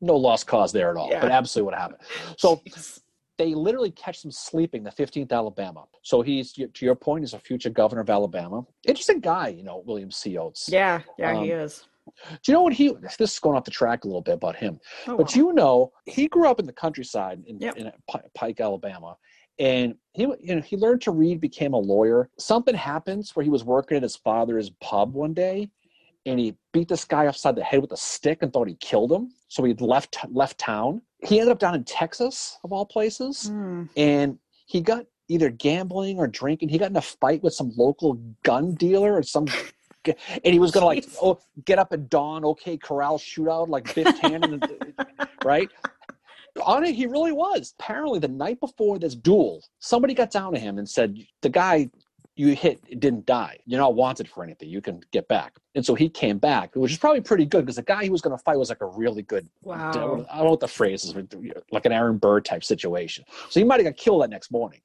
[0.01, 1.11] No lost cause there at all.
[1.11, 1.21] Yeah.
[1.21, 2.01] But absolutely what happened.
[2.39, 3.01] So Jeez.
[3.39, 5.85] They literally catch him sleeping, the 15th Alabama.
[6.03, 8.65] So he's, to your point, he's a future governor of Alabama.
[8.87, 10.37] Interesting guy, you know, William C.
[10.37, 10.69] Oates.
[10.69, 11.87] Yeah, yeah, um, he is.
[12.07, 12.93] Do you know what he?
[13.19, 15.35] This is going off the track a little bit about him, oh, but wow.
[15.35, 17.77] you know he grew up in the countryside in, yep.
[17.77, 17.93] in
[18.35, 19.17] Pike, Alabama,
[19.61, 22.29] and he you know he learned to read, became a lawyer.
[22.39, 25.71] Something happens where he was working at his father's pub one day,
[26.27, 29.13] and he beat this guy upside the head with a stick and thought he killed
[29.13, 29.33] him.
[29.49, 31.03] So he left left town.
[31.25, 33.89] He ended up down in Texas of all places, mm.
[33.97, 36.69] and he got either gambling or drinking.
[36.69, 39.47] He got in a fight with some local gun dealer or some
[40.05, 44.07] and he was gonna like oh get up at dawn okay corral shootout like Biff
[44.21, 44.61] Tannen
[45.45, 45.69] right
[46.65, 50.59] on it he really was apparently the night before this duel somebody got down to
[50.59, 51.89] him and said the guy
[52.35, 55.85] you hit it didn't die you're not wanted for anything you can get back and
[55.85, 58.37] so he came back which is probably pretty good because the guy he was going
[58.37, 61.15] to fight was like a really good wow i don't know what the phrase is
[61.71, 64.81] like an aaron burr type situation so he might have got killed that next morning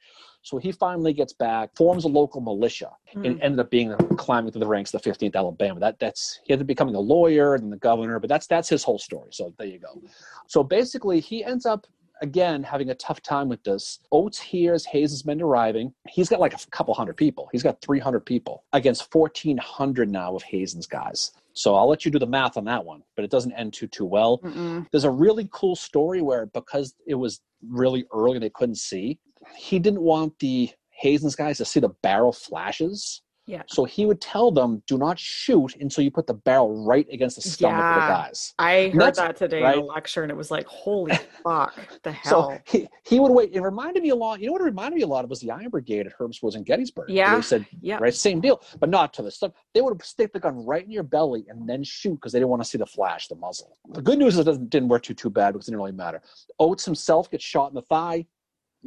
[0.48, 3.26] so he finally gets back, forms a local militia, mm.
[3.26, 3.44] and hmm.
[3.44, 5.78] ended up being climbing through the ranks of the 15th Alabama.
[5.78, 8.82] That that's he ended up becoming a lawyer and the governor, but that's that's his
[8.82, 9.30] whole story.
[9.32, 10.02] So there you go.
[10.48, 11.86] So basically, he ends up
[12.22, 14.00] again having a tough time with this.
[14.12, 15.94] Oates hears Hazen's men arriving.
[16.08, 17.50] He's got like a couple hundred people.
[17.52, 21.32] He's got 300 people against 1,400 now of Hazen's guys.
[21.54, 23.88] So I'll let you do the math on that one, but it doesn't end too
[23.88, 24.40] too well.
[24.40, 24.86] Mm-mm.
[24.92, 29.20] There's a really cool story where because it was really early, they couldn't see
[29.56, 33.22] he didn't want the Hazen's guys to see the barrel flashes.
[33.48, 33.64] Yeah.
[33.68, 37.38] So he would tell them, do not shoot until you put the barrel right against
[37.38, 37.96] the stomach yeah.
[37.96, 38.54] of the guys.
[38.60, 39.78] I heard that today right?
[39.78, 42.52] in a lecture and it was like, holy fuck, the hell.
[42.52, 43.52] So he, he would wait.
[43.54, 45.40] It reminded me a lot, you know what it reminded me a lot of was
[45.40, 47.10] the Iron Brigade at Herbst Woods in Gettysburg.
[47.10, 47.38] Yeah.
[47.38, 48.00] They said, yeah.
[48.02, 49.54] right, same deal, but not to the stuff.
[49.74, 52.50] They would stick the gun right in your belly and then shoot because they didn't
[52.50, 53.78] want to see the flash, the muzzle.
[53.94, 56.22] The good news is it didn't work too, too bad because it didn't really matter.
[56.60, 58.26] Oates himself gets shot in the thigh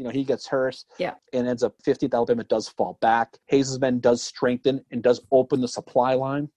[0.00, 0.82] you know, he gets hurt.
[0.98, 1.12] Yeah.
[1.34, 3.36] And ends up 15th Alabama does fall back.
[3.48, 6.48] Hazen's men does strengthen and does open the supply line.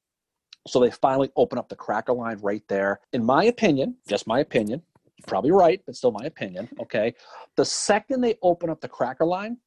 [0.65, 3.01] So they finally open up the cracker line right there.
[3.11, 4.81] In my opinion, just my opinion,
[5.27, 6.69] probably right, but still my opinion.
[6.79, 7.13] Okay.
[7.57, 9.57] The second they open up the cracker line,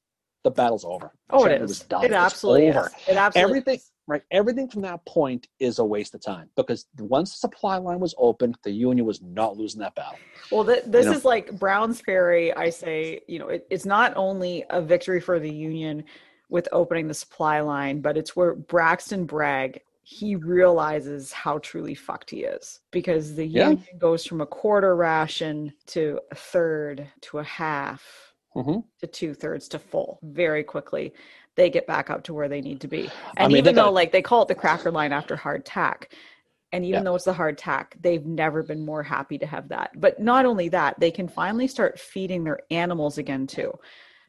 [0.43, 1.13] the battle's over.
[1.29, 1.85] Oh, it is.
[2.03, 2.87] It absolutely over.
[2.87, 3.09] Is.
[3.09, 3.75] It absolutely everything.
[3.75, 3.91] Is.
[4.09, 7.99] Right, everything from that point is a waste of time because once the supply line
[7.99, 10.19] was open, the Union was not losing that battle.
[10.53, 11.17] Well, th- this you know?
[11.17, 12.55] is like Browns Ferry.
[12.55, 16.05] I say, you know, it, it's not only a victory for the Union
[16.49, 22.31] with opening the supply line, but it's where Braxton Bragg he realizes how truly fucked
[22.31, 23.71] he is because the yeah.
[23.71, 28.79] Union goes from a quarter ration to a third to a half mm-hmm.
[29.01, 31.13] to two thirds to full very quickly.
[31.57, 33.03] They get back up to where they need to be.
[33.03, 33.95] And I mean, even though, got...
[33.95, 36.15] like, they call it the cracker line after hard tack,
[36.73, 37.05] and even yeah.
[37.05, 39.91] though it's the hard tack, they've never been more happy to have that.
[39.99, 43.73] But not only that, they can finally start feeding their animals again, too.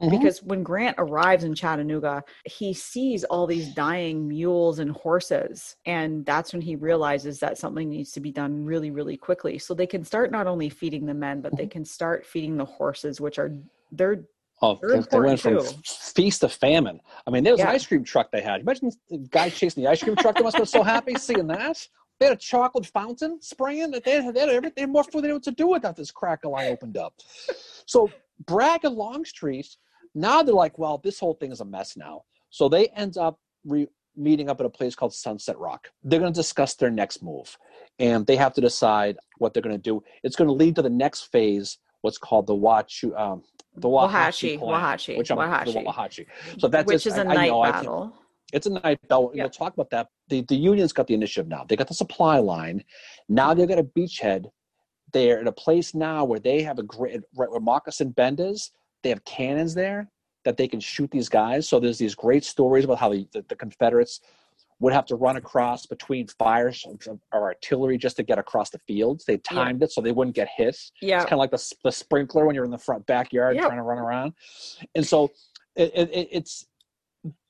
[0.02, 0.16] Mm-hmm.
[0.16, 5.76] Because when Grant arrives in Chattanooga, he sees all these dying mules and horses.
[5.88, 9.58] And that's when he realizes that something needs to be done really, really quickly.
[9.58, 11.64] So they can start not only feeding the men, but mm-hmm.
[11.64, 13.52] they can start feeding the horses, which are
[13.92, 14.26] they're
[14.62, 15.70] Oh, they, they went from too.
[15.86, 17.00] feast to famine.
[17.28, 17.70] I mean, there was yeah.
[17.70, 18.62] an ice cream truck they had.
[18.62, 20.36] Imagine the guy chasing the ice cream truck.
[20.36, 21.88] They must have been so happy seeing that.
[22.20, 23.92] They had a chocolate fountain spraying.
[23.92, 25.96] They had, they had everything more food they knew what to do without.
[25.96, 27.14] This cracker line opened up.
[27.86, 28.10] So
[28.46, 29.68] Bragg and Longstreet,
[30.16, 32.24] now they're like, well, this whole thing is a mess now.
[32.50, 35.90] So they end up re- meeting up at a place called Sunset Rock.
[36.04, 37.56] They're going to discuss their next move,
[38.00, 40.04] and they have to decide what they're going to do.
[40.24, 43.44] It's going to lead to the next phase, what's called the Wachu, um,
[43.78, 45.74] the Wahachi, Wahachi, which I'm, Wahachi.
[45.74, 46.26] The Wahachi.
[46.58, 48.14] So that's which is a night I battle.
[48.54, 49.32] It's a night battle.
[49.34, 49.44] Yep.
[49.44, 50.08] We'll talk about that.
[50.30, 51.66] The the union's got the initiative now.
[51.68, 52.84] They got the supply line.
[53.30, 54.46] Now they've got a beachhead.
[55.14, 58.72] They're in a place now where they have a great right where Moccasin Bend is.
[59.04, 60.10] They have cannons there
[60.44, 61.68] that they can shoot these guys.
[61.68, 64.22] So there's these great stories about how the, the, the Confederates
[64.80, 66.86] would have to run across between fires
[67.34, 69.26] or artillery just to get across the fields.
[69.26, 69.86] They timed yeah.
[69.86, 70.78] it so they wouldn't get hit.
[71.02, 71.18] Yeah.
[71.18, 73.84] It's kind of like the, the sprinkler when you're in the front backyard trying to
[73.84, 74.34] run around.
[74.94, 75.32] And so
[75.76, 76.66] it, it, it's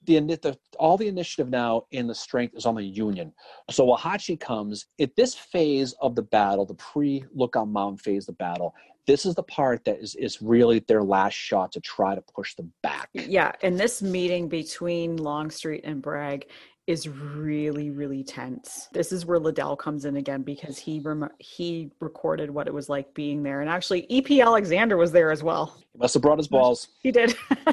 [0.06, 3.34] the, the, all the initiative now in the strength is on the Union.
[3.70, 8.44] So Wauhatchie comes at this phase of the battle, the pre-Lookout Mountain phase of the
[8.44, 8.74] battle
[9.08, 12.56] this is the part that is is really their last shot to try to push
[12.56, 13.10] them back.
[13.14, 16.48] Yeah, and this meeting between Longstreet and Bragg
[16.88, 18.88] is really really tense.
[18.94, 22.88] This is where Liddell comes in again because he rem- he recorded what it was
[22.90, 24.42] like being there, and actually E.P.
[24.42, 25.76] Alexander was there as well.
[25.94, 26.88] He must have brought his balls.
[27.04, 27.36] He did.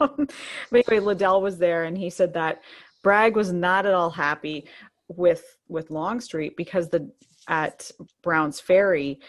[0.00, 0.28] um,
[0.70, 2.62] but anyway, Liddell was there, and he said that
[3.02, 4.68] Bragg was not at all happy
[5.08, 7.10] with with Longstreet because the
[7.48, 7.90] at
[8.22, 9.20] Brown's Ferry,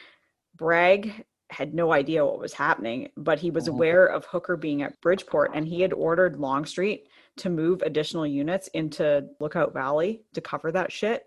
[0.55, 3.71] Bragg had no idea what was happening, but he was oh.
[3.71, 7.07] aware of Hooker being at Bridgeport and he had ordered Longstreet
[7.37, 11.23] to move additional units into Lookout Valley to cover that shit.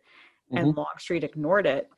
[0.53, 0.57] Mm-hmm.
[0.57, 1.91] And Longstreet ignored it.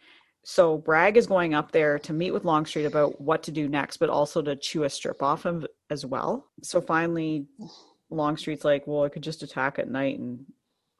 [0.44, 3.98] So Bragg is going up there to meet with Longstreet about what to do next,
[3.98, 6.48] but also to chew a strip off him as well.
[6.62, 7.46] So finally,
[8.10, 10.44] Longstreet's like, well, I could just attack at night and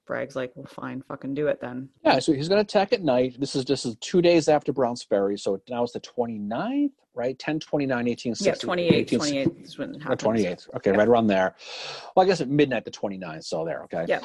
[0.06, 1.88] Bragg's like, well, fine, fucking do it then.
[2.04, 3.36] Yeah, so he's going to attack at night.
[3.38, 5.36] This is just two days after Brown's Ferry.
[5.36, 7.38] So now it's the 29th, right?
[7.38, 10.22] 10, 29, 18, Yeah, 28, 28 is when it happens.
[10.22, 10.74] 28th.
[10.76, 10.96] Okay, yeah.
[10.96, 11.54] right around there.
[12.14, 13.44] Well, I guess at midnight the 29th.
[13.44, 14.04] So there, okay.
[14.08, 14.20] Yeah.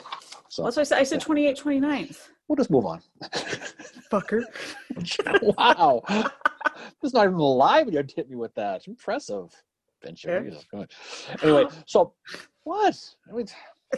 [0.49, 0.99] So well, that's why I said.
[0.99, 1.25] I said yeah.
[1.25, 2.29] 28, 29th.
[2.47, 3.01] We'll just move on.
[4.11, 4.43] Fucker.
[5.57, 6.01] wow.
[7.03, 8.87] It's not even alive and you hit me with that.
[8.87, 9.51] Impressive.
[10.01, 10.61] Venture.
[10.73, 10.85] Yeah.
[11.43, 12.13] Anyway, so
[12.63, 12.97] what?
[13.29, 13.47] I mean,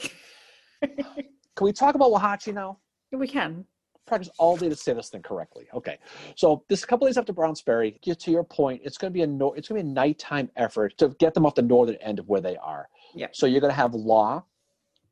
[0.81, 2.79] can we talk about Wauhatchie now?
[3.11, 3.65] We can.
[4.09, 5.67] Practice all day to say this thing correctly.
[5.73, 5.97] Okay,
[6.35, 8.81] so this couple days after Brown's Ferry, get to your point.
[8.83, 11.33] It's going to be a no, it's going to be a nighttime effort to get
[11.33, 12.89] them off the northern end of where they are.
[13.13, 13.27] Yeah.
[13.31, 14.43] So you're going to have Law,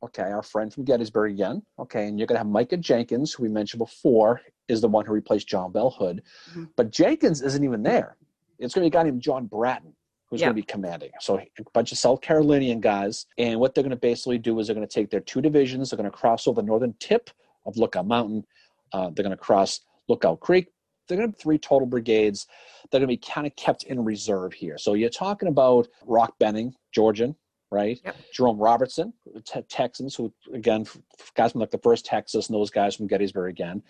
[0.02, 3.44] okay, our friend from Gettysburg again, okay, and you're going to have Micah Jenkins, who
[3.44, 6.64] we mentioned before, is the one who replaced John Bell Hood, mm-hmm.
[6.76, 8.16] but Jenkins isn't even there.
[8.58, 9.94] It's going to be a guy named John Bratton
[10.28, 10.46] who's yeah.
[10.46, 11.10] going to be commanding.
[11.20, 13.26] So a bunch of South Carolinian guys.
[13.38, 15.90] And what they're going to basically do is they're going to take their two divisions,
[15.90, 17.30] they're going to cross over the northern tip
[17.66, 18.44] of Lookout Mountain.
[18.92, 20.68] Uh, they're going to cross Lookout Creek.
[21.06, 22.46] They're going to have three total brigades.
[22.90, 24.78] They're going to be kind of kept in reserve here.
[24.78, 27.34] So you're talking about Rock Benning, Georgian,
[27.70, 28.00] right?
[28.04, 28.16] Yep.
[28.34, 29.12] Jerome Robertson,
[29.44, 30.86] te- Texans, who again
[31.34, 33.82] guys from like the first Texas, and those guys from Gettysburg again,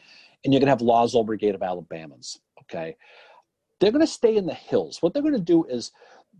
[0.44, 2.38] and you're gonna have Law's old Brigade of Alabamans.
[2.62, 2.96] Okay,
[3.80, 5.02] they're gonna stay in the hills.
[5.02, 5.92] What they're gonna do is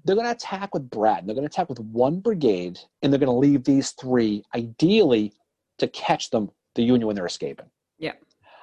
[0.05, 1.27] they're going to attack with Brad.
[1.27, 5.33] They're going to attack with one brigade, and they're going to leave these three, ideally,
[5.79, 7.67] to catch them, the Union, when they're escaping.
[7.99, 8.13] Yeah.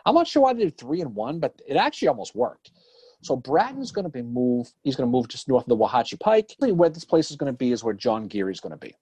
[0.05, 2.71] I'm not sure why they did three and one, but it actually almost worked.
[3.21, 4.73] So Bratton's going to be moved.
[4.83, 6.55] He's going to move just north of the Wauhatchie Pike.
[6.59, 8.93] Where this place is going to be is where John Geary's going to be.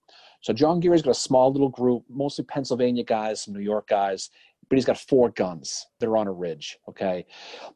[0.42, 4.30] So John Geary's got a small little group, mostly Pennsylvania guys, some New York guys,
[4.70, 5.88] but he's got four guns.
[6.00, 6.78] They're on a ridge.
[6.88, 7.26] Okay.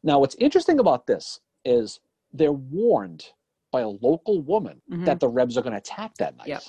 [0.02, 2.00] Now, what's interesting about this is
[2.32, 3.26] they're warned
[3.70, 5.04] by a local woman mm-hmm.
[5.04, 6.48] that the Rebs are going to attack that night.
[6.48, 6.60] Yeah.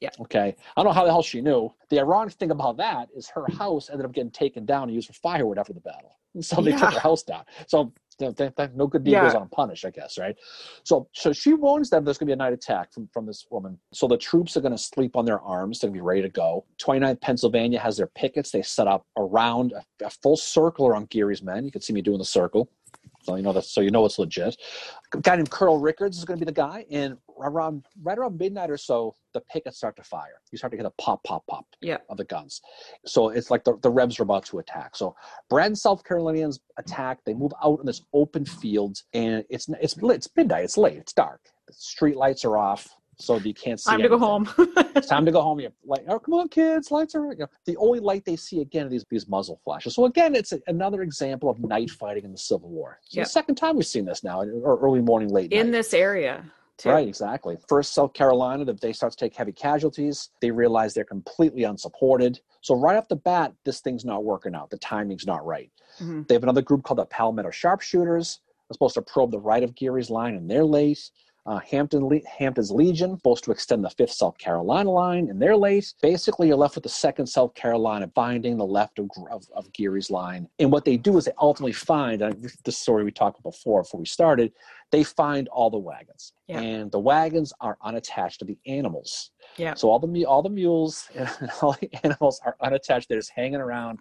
[0.00, 0.10] Yeah.
[0.20, 0.56] Okay.
[0.76, 1.72] I don't know how the hell she knew.
[1.90, 5.08] The ironic thing about that is her house ended up getting taken down and used
[5.08, 6.16] for firewood after the battle.
[6.34, 6.78] And so yeah.
[6.78, 7.44] took her house down.
[7.66, 9.24] So no good deed yeah.
[9.24, 10.36] goes unpunished, I guess, right?
[10.84, 13.46] So so she warns them there's going to be a night attack from, from this
[13.50, 13.78] woman.
[13.92, 15.80] So the troops are going to sleep on their arms.
[15.80, 16.64] They're going to be ready to go.
[16.80, 18.50] 29th Pennsylvania has their pickets.
[18.50, 21.64] They set up around a, a full circle around Geary's men.
[21.64, 22.70] You can see me doing the circle.
[23.22, 23.64] So you know that.
[23.64, 24.56] So you know it's legit.
[25.14, 28.38] A guy named Colonel Rickards is going to be the guy, and around right around
[28.38, 30.40] midnight or so, the pickets start to fire.
[30.50, 31.98] You start to get a pop, pop, pop yeah.
[32.08, 32.60] of the guns.
[33.06, 34.96] So it's like the, the Rebs are about to attack.
[34.96, 35.14] So
[35.48, 37.18] Bratton South Carolinians attack.
[37.24, 40.64] They move out in this open field, and it's it's it's midnight.
[40.64, 40.96] It's late.
[40.96, 41.40] It's dark.
[41.66, 42.88] The street lights are off
[43.20, 43.90] so you can't see.
[43.90, 44.12] Time anything.
[44.12, 44.48] to go home.
[44.96, 45.60] it's time to go home.
[45.60, 47.32] You're like, oh, come on, kids, lights are.
[47.32, 49.94] You know, the only light they see again are these these muzzle flashes.
[49.94, 52.98] So again, it's a, another example of night fighting in the Civil War.
[53.04, 53.26] It's yep.
[53.26, 56.44] the second time we've seen this now, or early morning, late in this area
[56.80, 56.88] too.
[56.88, 57.58] Right, exactly.
[57.68, 60.30] First, South Carolina, the, they start to take heavy casualties.
[60.40, 62.40] They realize they're completely unsupported.
[62.62, 64.70] So right off the bat, this thing's not working out.
[64.70, 65.70] The timing's not right.
[66.00, 66.22] Mm-hmm.
[66.28, 68.40] They have another group called the Palmetto Sharpshooters.
[68.68, 71.10] They're supposed to probe the right of Geary's line, and they're late.
[71.46, 75.56] Uh, Hampton Le- Hampton's Legion supposed to extend the fifth South Carolina line, and they're
[75.56, 75.94] late.
[76.02, 80.10] Basically, you're left with the second South Carolina binding the left of, of, of Geary's
[80.10, 80.48] line.
[80.58, 82.32] And what they do is they ultimately find, uh,
[82.64, 84.52] this story we talked about before, before we started,
[84.90, 86.60] they find all the wagons, yeah.
[86.60, 89.30] and the wagons are unattached to the animals.
[89.56, 89.74] Yeah.
[89.74, 93.08] So all the all the mules and all the animals are unattached.
[93.08, 94.00] They're just hanging around.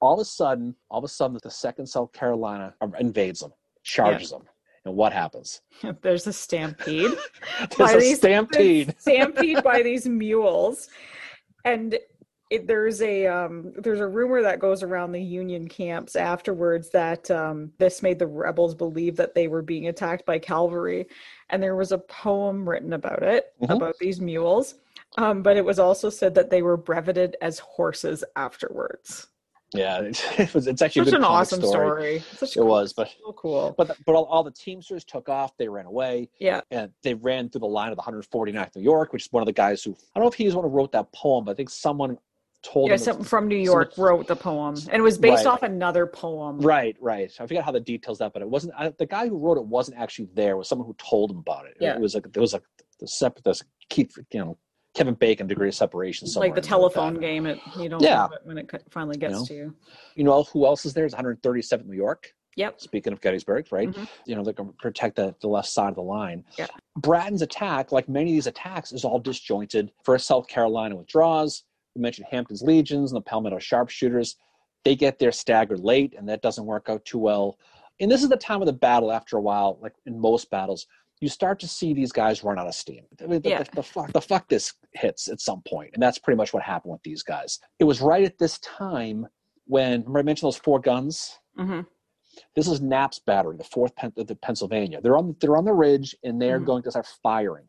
[0.00, 3.52] All of a sudden, all of a sudden, the second South Carolina invades them,
[3.84, 4.38] charges yeah.
[4.38, 4.48] them
[4.84, 5.60] and what happens?
[6.02, 7.12] There's a stampede.
[7.76, 8.94] There's a these, stampede.
[8.98, 10.88] stampede by these mules,
[11.64, 11.98] and
[12.50, 17.30] it, there's a um, there's a rumor that goes around the Union camps afterwards that
[17.30, 21.06] um, this made the rebels believe that they were being attacked by cavalry,
[21.48, 23.72] and there was a poem written about it mm-hmm.
[23.72, 24.74] about these mules.
[25.16, 29.28] Um, but it was also said that they were breveted as horses afterwards.
[29.74, 30.00] Yeah,
[30.38, 32.20] it was, it's actually such an awesome story.
[32.20, 32.48] story.
[32.48, 33.74] it cool, was, but so cool.
[33.76, 35.56] But but all, all, the Teamsters took off.
[35.56, 36.30] They ran away.
[36.38, 39.42] Yeah, and they ran through the line of the 149th New York, which is one
[39.42, 41.52] of the guys who I don't know if he's one who wrote that poem, but
[41.52, 42.18] I think someone
[42.62, 45.52] told yeah, something from New York someone, wrote the poem, and it was based right.
[45.52, 46.60] off another poem.
[46.60, 47.30] Right, right.
[47.38, 49.66] I forget how the details that, but it wasn't I, the guy who wrote it
[49.66, 50.52] wasn't actually there.
[50.52, 51.76] It was someone who told him about it.
[51.80, 51.94] Yeah.
[51.94, 52.62] it was like it was like
[53.00, 54.58] the separate this keep you know
[54.94, 56.28] Kevin Bacon degree of separation.
[56.36, 58.26] Like the telephone like game, it you don't yeah.
[58.26, 59.44] it when it finally gets you know?
[59.46, 59.76] to you.
[60.14, 61.04] You know who else is there?
[61.04, 62.32] It's 137th New York.
[62.56, 62.80] Yep.
[62.80, 63.88] Speaking of Gettysburg, right?
[63.88, 64.04] Mm-hmm.
[64.26, 66.44] You know, they're going to protect the, the left side of the line.
[66.56, 66.68] Yeah.
[66.96, 69.90] Bratton's attack, like many of these attacks, is all disjointed.
[70.04, 71.64] First, South Carolina withdraws.
[71.96, 74.36] We mentioned Hampton's legions and the Palmetto sharpshooters.
[74.84, 77.58] They get there staggered late, and that doesn't work out too well.
[78.00, 80.86] And this is the time of the battle after a while, like in most battles,
[81.24, 83.02] you start to see these guys run out of steam.
[83.16, 83.62] The, yeah.
[83.62, 86.62] the, the, fuck, the fuck this hits at some point, and that's pretty much what
[86.62, 87.58] happened with these guys.
[87.78, 89.26] It was right at this time
[89.64, 91.38] when remember I mentioned those four guns.
[91.58, 91.80] Mm-hmm.
[92.54, 95.00] This is Knapp's battery, the fourth Pen- the Pennsylvania.
[95.00, 96.66] They're on they're on the ridge and they're mm-hmm.
[96.66, 97.64] going to start firing.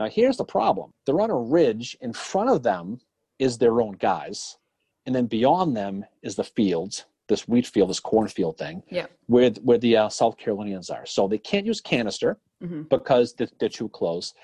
[0.00, 1.98] Now here's the problem: they're on a ridge.
[2.00, 3.00] In front of them
[3.38, 4.56] is their own guys,
[5.04, 9.06] and then beyond them is the fields this wheat field, this cornfield thing, yeah.
[9.26, 11.06] where where the uh, South Carolinians are.
[11.06, 12.82] So they can't use canister mm-hmm.
[12.82, 14.34] because they're, they're, too close.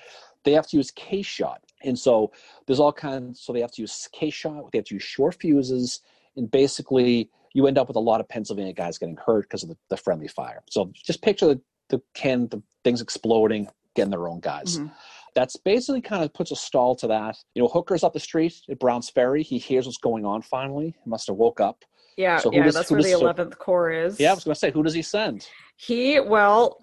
[0.43, 2.31] They have to use case shot, and so
[2.65, 3.41] there's all kinds.
[3.41, 4.71] So they have to use case shot.
[4.71, 5.99] They have to use short fuses,
[6.35, 9.69] and basically you end up with a lot of Pennsylvania guys getting hurt because of
[9.69, 10.63] the, the, friendly fire.
[10.69, 14.77] So just picture the, the can the things exploding, getting their own guys.
[14.77, 14.87] Mm-hmm.
[15.33, 17.37] That's basically kind of puts a stall to that.
[17.55, 19.43] You know, Hooker's up the street at Brown's Ferry.
[19.43, 20.95] He hears what's going on finally.
[21.03, 21.83] He must have woke up.
[22.17, 24.19] Yeah, so yeah, does, that's where the eleventh corps is.
[24.19, 25.47] Yeah, I was going to say, who does he send?
[25.77, 26.77] He well,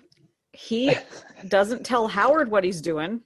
[0.52, 0.94] he
[1.48, 3.20] doesn't tell Howard what he's doing.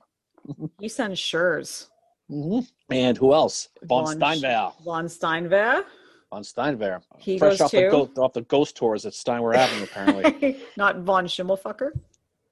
[0.80, 1.88] He sends Schurz.
[2.28, 2.60] Mm-hmm.
[2.90, 3.68] And who else?
[3.84, 4.72] Von, von Steinwehr.
[4.82, 5.84] Von Steinwehr.
[6.30, 7.00] Von Steinwehr.
[7.18, 7.70] He Fresh goes off.
[7.70, 10.56] The go- off the ghost tours at Steinwehr Avenue, apparently.
[10.76, 11.92] not Von Schimmelfucker.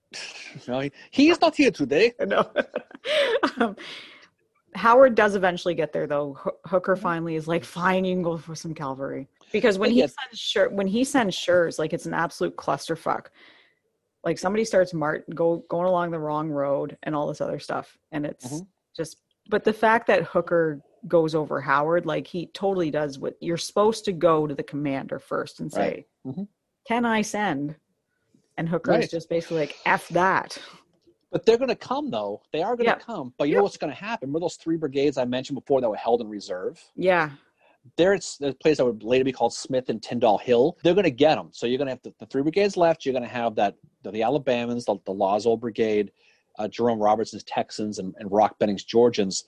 [0.69, 2.13] no, he, he is not here today.
[2.27, 2.49] No.
[3.59, 3.77] um,
[4.75, 6.39] Howard does eventually get there, though.
[6.67, 10.73] Hooker finally is like, "Fine, you can go for some cavalry." Because when he sends
[10.73, 13.27] when he sends Schurz, like it's an absolute clusterfuck.
[14.25, 17.97] Like somebody starts Mart go going along the wrong road and all this other stuff,
[18.13, 18.65] and it's mm-hmm.
[18.97, 19.19] just.
[19.49, 24.05] But the fact that Hooker goes over Howard, like he totally does what you're supposed
[24.05, 26.07] to go to the commander first and say, right.
[26.27, 26.43] mm-hmm.
[26.87, 27.77] "Can I send?"
[28.59, 29.05] And Hooker right.
[29.05, 30.59] is just basically like, "F that."
[31.33, 32.43] But they're going to come, though.
[32.53, 33.33] They are going to come.
[33.39, 34.29] But you know what's going to happen?
[34.29, 36.83] Remember those three brigades I mentioned before that were held in reserve?
[36.97, 37.31] Yeah.
[37.97, 40.77] There's a place that would later be called Smith and Tyndale Hill.
[40.83, 41.49] They're going to get them.
[41.53, 43.05] So you're going to have the, the three brigades left.
[43.05, 46.13] You're going to have that the, the Alabamans, the, the Law's Old Brigade,
[46.59, 49.45] uh, Jerome Robertson's Texans, and, and Rock Benning's Georgians.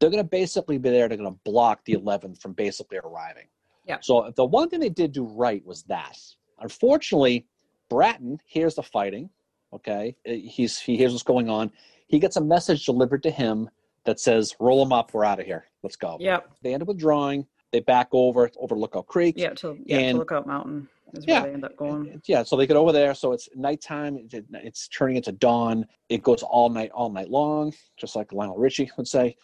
[0.00, 1.08] They're going to basically be there.
[1.08, 3.46] They're going to block the 11th from basically arriving.
[3.86, 3.98] Yeah.
[4.00, 6.18] So the one thing they did do right was that.
[6.60, 7.46] Unfortunately,
[7.90, 9.30] Bratton hears the fighting
[9.74, 11.70] Okay, uh, he's he hears what's going on.
[12.06, 13.68] He gets a message delivered to him
[14.04, 15.12] that says, "Roll him up.
[15.12, 15.66] We're out of here.
[15.82, 16.48] Let's go." Yep.
[16.62, 17.46] They end up withdrawing.
[17.74, 19.34] They back over over Lookout Creek.
[19.36, 22.22] Yeah, to, yeah, and, to Lookout Mountain is where yeah, they end up going.
[22.24, 23.14] Yeah, so they get over there.
[23.14, 24.28] So it's nighttime.
[24.30, 25.84] It's turning into dawn.
[26.08, 29.36] It goes all night, all night long, just like Lionel Richie would say.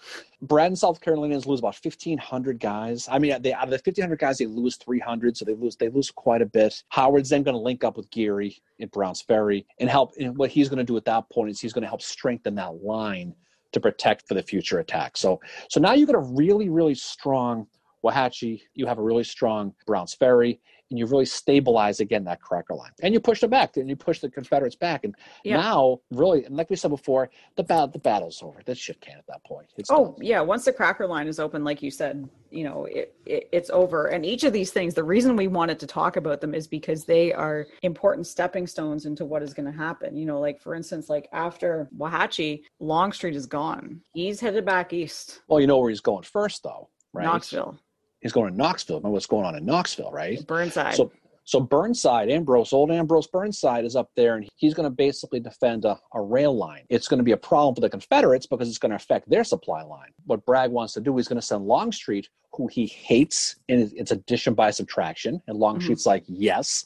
[0.42, 3.08] Bratton South Carolinians lose about fifteen hundred guys.
[3.10, 5.54] I mean, they out of the fifteen hundred guys, they lose three hundred, so they
[5.54, 6.84] lose they lose quite a bit.
[6.90, 10.12] Howard's then going to link up with Geary at Browns Ferry and help.
[10.20, 12.54] And what he's going to do at that point is he's going to help strengthen
[12.54, 13.34] that line
[13.72, 15.16] to protect for the future attack.
[15.16, 17.66] So so now you've got a really really strong
[18.04, 18.62] Wauhatchie.
[18.74, 22.90] You have a really strong Browns Ferry and you really stabilize again that cracker line.
[23.02, 25.04] And you push them back, and you push the Confederates back.
[25.04, 25.56] And yeah.
[25.56, 28.60] now, really, and like we said before, the bat the battle's over.
[28.64, 29.68] That shit can at that point.
[29.76, 30.16] It's oh done.
[30.20, 33.70] yeah, once the cracker line is open, like you said, you know, it, it, it's
[33.70, 34.06] over.
[34.06, 37.04] And each of these things, the reason we wanted to talk about them is because
[37.04, 40.16] they are important stepping stones into what is going to happen.
[40.16, 44.00] You know, like for instance, like after Wauhatchie, Longstreet is gone.
[44.12, 45.42] He's headed back east.
[45.46, 47.24] Well, you know where he's going first, though, right?
[47.24, 47.78] Knoxville
[48.20, 48.96] he's going to Knoxville.
[48.96, 50.46] Remember what's going on in Knoxville, right?
[50.46, 50.94] Burnside.
[50.94, 51.12] So
[51.50, 55.84] so Burnside, Ambrose, old Ambrose Burnside is up there, and he's going to basically defend
[55.84, 56.84] a, a, rail line.
[56.88, 59.42] It's going to be a problem for the Confederates because it's going to affect their
[59.42, 60.10] supply line.
[60.26, 64.12] What Bragg wants to do, he's going to send Longstreet, who he hates, and it's
[64.12, 65.42] addition by subtraction.
[65.48, 66.10] And Longstreet's mm-hmm.
[66.10, 66.84] like, yes.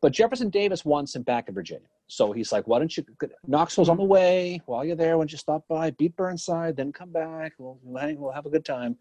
[0.00, 1.86] But Jefferson Davis wants him back in Virginia.
[2.12, 3.04] So he's like, why don't you,
[3.46, 4.12] Knoxville's on the mm-hmm.
[4.12, 4.60] way.
[4.66, 7.54] While you're there, why don't you stop by, beat Burnside, then come back.
[7.56, 8.98] We'll, we'll have a good time.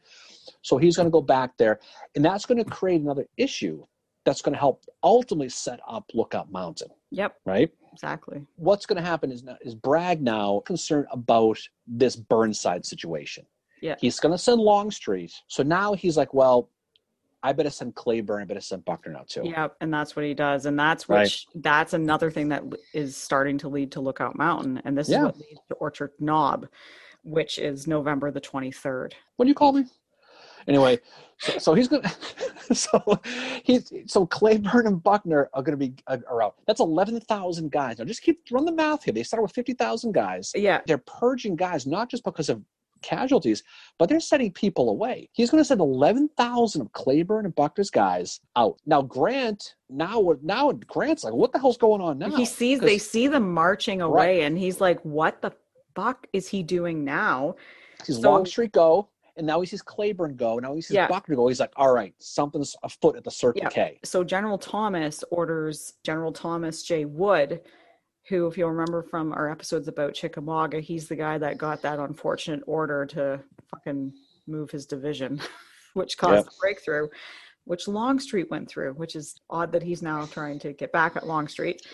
[0.62, 1.82] So he's going to go back there.
[2.16, 3.84] And that's going to create another issue
[4.24, 6.88] that's going to help ultimately set up Lookout Mountain.
[7.09, 7.36] Yep.
[7.45, 7.70] Right?
[7.91, 8.45] Exactly.
[8.55, 13.45] What's going to happen is, is Bragg now concerned about this Burnside situation.
[13.82, 13.95] Yeah.
[13.99, 15.34] He's going to send Longstreet.
[15.47, 16.70] So now he's like, well,
[17.43, 18.41] I better send Cleburne.
[18.41, 19.41] I better send Buckner now too.
[19.43, 21.63] Yeah, and that's what he does, and that's which right.
[21.63, 22.63] that's another thing that
[22.93, 25.19] is starting to lead to Lookout Mountain, and this yeah.
[25.19, 26.67] is what leads to Orchard Knob,
[27.23, 29.15] which is November the twenty third.
[29.37, 29.85] What do you call me?
[30.67, 30.99] Anyway,
[31.39, 32.11] so, so he's gonna,
[32.73, 33.19] so
[33.63, 36.53] he's so Cleburne and Buckner are gonna be uh, around.
[36.67, 37.97] That's eleven thousand guys.
[37.97, 39.13] Now just keep run the math here.
[39.13, 40.51] They started with fifty thousand guys.
[40.55, 42.61] Yeah, they're purging guys not just because of
[43.02, 43.64] casualties,
[43.97, 45.30] but they're sending people away.
[45.34, 48.78] He's going to send 11,000 of Cleburne and Buckner's guys out.
[48.86, 52.36] Now, Grant, now, now Grant's like, what the hell's going on now?
[52.36, 54.43] He sees, they see them marching away, right.
[54.43, 55.52] and he's like, what the
[55.95, 57.56] fuck is he doing now?
[58.06, 59.10] He's so, Longstreet go.
[59.38, 60.60] And now he sees Cleburne go.
[60.60, 61.08] Now he sees yeah.
[61.08, 61.47] Buckner go.
[61.47, 63.70] He's like, all right, something's afoot at the Circle yeah.
[63.70, 63.99] K.
[64.04, 67.06] So General Thomas orders General Thomas J.
[67.06, 67.62] Wood
[68.32, 71.99] who, if you'll remember from our episodes about Chickamauga, he's the guy that got that
[71.99, 74.13] unfortunate order to fucking
[74.47, 75.41] move his division,
[75.93, 76.45] which caused yep.
[76.45, 77.09] the breakthrough,
[77.65, 81.27] which Longstreet went through, which is odd that he's now trying to get back at
[81.27, 81.86] Longstreet.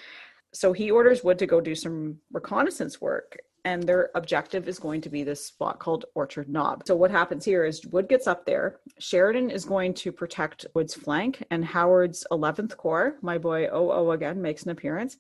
[0.54, 3.38] So he orders Wood to go do some reconnaissance work.
[3.66, 6.84] And their objective is going to be this spot called Orchard Knob.
[6.86, 8.80] So, what happens here is Wood gets up there.
[8.98, 14.42] Sheridan is going to protect Wood's flank, and Howard's 11th Corps, my boy OO again,
[14.42, 15.18] makes an appearance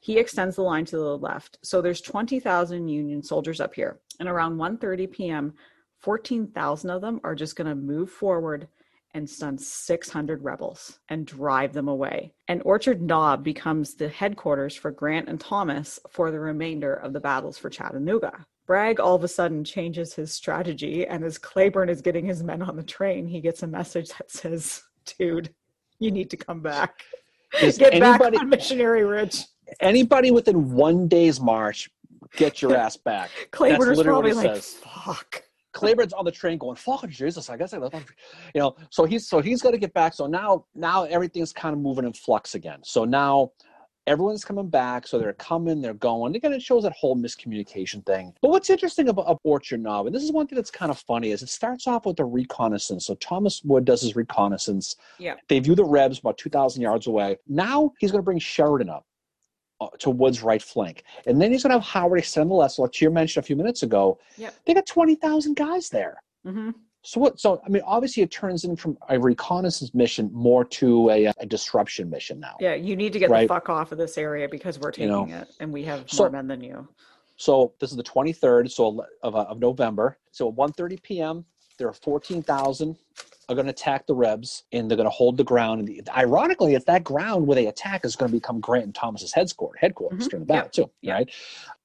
[0.00, 1.58] he extends the line to the left.
[1.62, 4.00] So there's 20,000 Union soldiers up here.
[4.20, 5.54] And around 1:30 p.m.,
[6.00, 8.68] 14,000 of them are just going to move forward
[9.14, 12.32] and stun 600 rebels and drive them away.
[12.46, 17.20] And Orchard Knob becomes the headquarters for Grant and Thomas for the remainder of the
[17.20, 18.46] battles for Chattanooga.
[18.66, 22.60] Bragg all of a sudden changes his strategy, and as Cleburne is getting his men
[22.60, 24.82] on the train, he gets a message that says,
[25.18, 25.54] Dude,
[25.98, 27.02] you need to come back.
[27.62, 29.42] Is Get anybody, back on Missionary Ridge
[29.80, 31.90] anybody within one day's march,
[32.36, 33.30] get your ass back.
[33.50, 34.74] Cleburne's probably like, says.
[34.74, 35.42] fuck.
[35.72, 37.94] Cleburne's on the train going, fuck Jesus, I guess I left
[38.54, 40.14] you know, so he's so he's gotta get back.
[40.14, 42.80] So now now everything's kind of moving in flux again.
[42.82, 43.52] So now
[44.08, 46.34] everyone's coming back, so they're coming, they're going.
[46.34, 48.32] Again, it shows that whole miscommunication thing.
[48.40, 50.98] But what's interesting about, about Orchard Knob, and this is one thing that's kind of
[51.00, 53.06] funny, is it starts off with the reconnaissance.
[53.06, 54.96] So Thomas Wood does his reconnaissance.
[55.18, 55.34] Yeah.
[55.48, 57.36] They view the Rebs about 2,000 yards away.
[57.46, 59.04] Now he's going to bring Sheridan up.
[59.80, 61.04] Uh, to Wood's right flank.
[61.26, 62.80] And then he's going to have Howard extend the left.
[62.80, 64.52] Like you mentioned a few minutes ago, yep.
[64.66, 66.20] they got 20,000 guys there.
[66.44, 66.70] Mm-hmm.
[67.02, 67.38] So what?
[67.38, 71.46] So I mean, obviously, it turns in from a reconnaissance mission more to a, a
[71.46, 72.56] disruption mission now.
[72.58, 73.42] Yeah, you need to get right?
[73.42, 76.10] the fuck off of this area because we're taking you know, it, and we have
[76.10, 76.88] so, more men than you.
[77.36, 80.18] So this is the 23rd, so of, uh, of November.
[80.32, 81.44] So at 1:30 p.m.,
[81.78, 82.96] there are 14,000
[83.48, 85.80] are going to attack the Rebs and they're going to hold the ground.
[85.80, 88.94] And the, ironically, it's that ground where they attack is going to become Grant and
[88.94, 90.28] Thomas's headquarters, headquarters mm-hmm.
[90.28, 90.84] during the battle yeah.
[90.84, 91.12] too, yeah.
[91.14, 91.30] right?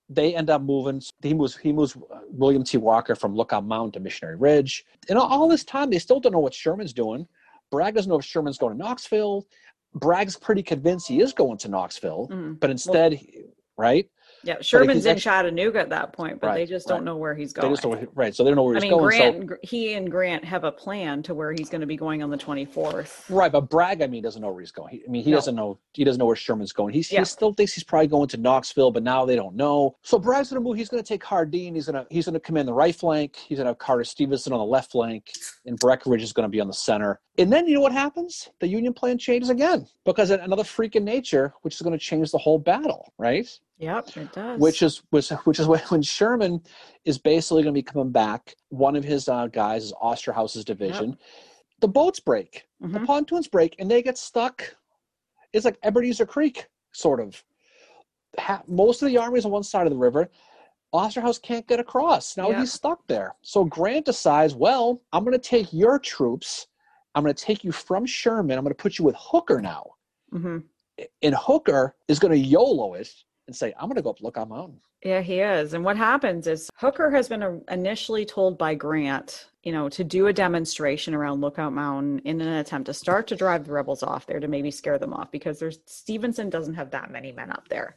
[0.09, 1.01] They end up moving.
[1.22, 1.55] He moves.
[1.55, 2.78] He moves uh, William T.
[2.78, 4.86] Walker from Lookout Mountain to Missionary Ridge.
[5.09, 7.26] And all this time, they still don't know what Sherman's doing.
[7.72, 9.47] Bragg doesn't know if Sherman's going to Knoxville.
[9.95, 12.53] Bragg's pretty convinced he is going to Knoxville, mm-hmm.
[12.53, 13.43] but instead, well,
[13.78, 14.09] right?
[14.43, 17.53] Yeah, Sherman's in Chattanooga at that point, but right, they just don't know where he's
[17.53, 17.69] going.
[17.69, 19.05] They just don't, right, so they don't know where I he's mean, going.
[19.05, 22.21] Grant, so, he and Grant have a plan to where he's going to be going
[22.21, 23.23] on the 24th.
[23.29, 24.91] Right, but Bragg, I mean, doesn't know where he's going.
[24.91, 25.37] He, I mean, he no.
[25.37, 25.79] doesn't know.
[25.93, 26.93] He doesn't know where Sherman's going.
[26.93, 27.19] He's, yeah.
[27.19, 29.95] he still thinks he's probably going to Knoxville, but now they don't know.
[30.01, 30.77] So Bragg's going to move.
[30.77, 31.71] He's going to take Hardee.
[31.71, 33.37] He's going to he's going to command the right flank.
[33.37, 35.31] He's going to have Carter Stevenson on the left flank,
[35.65, 37.21] and Breckinridge is going to be on the center.
[37.37, 38.49] And then you know what happens?
[38.59, 42.31] The Union plan changes again because another freak in nature, which is going to change
[42.31, 43.47] the whole battle, right?
[43.84, 44.59] Yep, it does.
[44.59, 46.61] Which is which, which is when Sherman
[47.05, 48.55] is basically going to be coming back.
[48.69, 51.09] One of his uh, guys is Osterhaus's division.
[51.09, 51.19] Yep.
[51.81, 52.93] The boats break, mm-hmm.
[52.93, 54.75] the pontoons break, and they get stuck
[55.53, 57.43] it's like Ebenezer Creek, sort of.
[58.67, 60.29] most of the army is on one side of the river.
[60.93, 62.36] Osterhaus can't get across.
[62.38, 62.59] Now yeah.
[62.59, 63.36] he's stuck there.
[63.41, 66.67] So Grant decides, well, I'm going to take your troops.
[67.15, 68.57] I'm going to take you from Sherman.
[68.57, 69.91] I'm going to put you with Hooker now.
[70.34, 70.57] Mm-hmm.
[71.21, 73.11] And Hooker is going to YOLO it
[73.47, 74.79] and say, I'm going to go up Lookout Mountain.
[75.03, 75.73] Yeah, he is.
[75.73, 80.03] And what happens is Hooker has been uh, initially told by Grant, you know, to
[80.03, 84.01] do a demonstration around Lookout Mountain in an attempt to start to drive the rebels
[84.01, 87.51] off there to maybe scare them off because there's Stevenson doesn't have that many men
[87.51, 87.95] up there.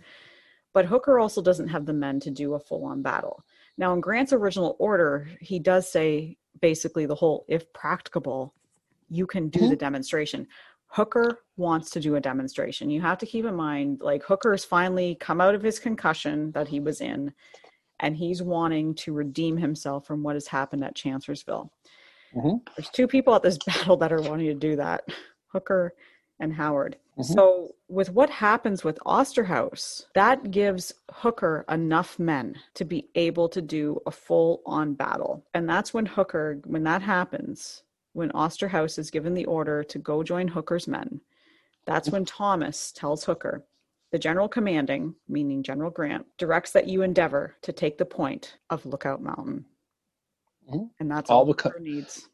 [0.72, 3.44] But Hooker also doesn't have the men to do a full on battle.
[3.78, 8.52] Now, in Grant's original order, he does say basically the whole if practicable,
[9.08, 9.70] you can do mm-hmm.
[9.70, 10.48] the demonstration.
[10.96, 12.88] Hooker wants to do a demonstration.
[12.88, 16.68] You have to keep in mind, like Hooker's finally come out of his concussion that
[16.68, 17.34] he was in,
[18.00, 21.70] and he's wanting to redeem himself from what has happened at Chancellorsville.
[22.34, 22.56] Mm-hmm.
[22.74, 25.04] There's two people at this battle that are wanting to do that
[25.48, 25.92] Hooker
[26.40, 26.96] and Howard.
[27.18, 27.30] Mm-hmm.
[27.34, 33.60] So, with what happens with Osterhaus, that gives Hooker enough men to be able to
[33.60, 35.44] do a full on battle.
[35.52, 37.82] And that's when Hooker, when that happens,
[38.16, 41.20] when Osterhaus is given the order to go join Hooker's men.
[41.84, 43.64] That's when Thomas tells Hooker,
[44.10, 48.86] the general commanding, meaning General Grant, directs that you endeavor to take the point of
[48.86, 49.66] Lookout Mountain.
[50.68, 50.84] Mm-hmm.
[50.98, 52.28] And that's all, all because, Hooker needs.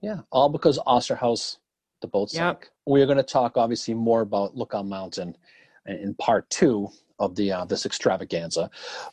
[0.00, 1.58] Yeah, all because Osterhaus,
[2.00, 2.62] the boat sank.
[2.62, 2.70] Yep.
[2.86, 5.36] We are going to talk obviously more about Lookout Mountain
[5.84, 8.68] in part two of the uh, this extravaganza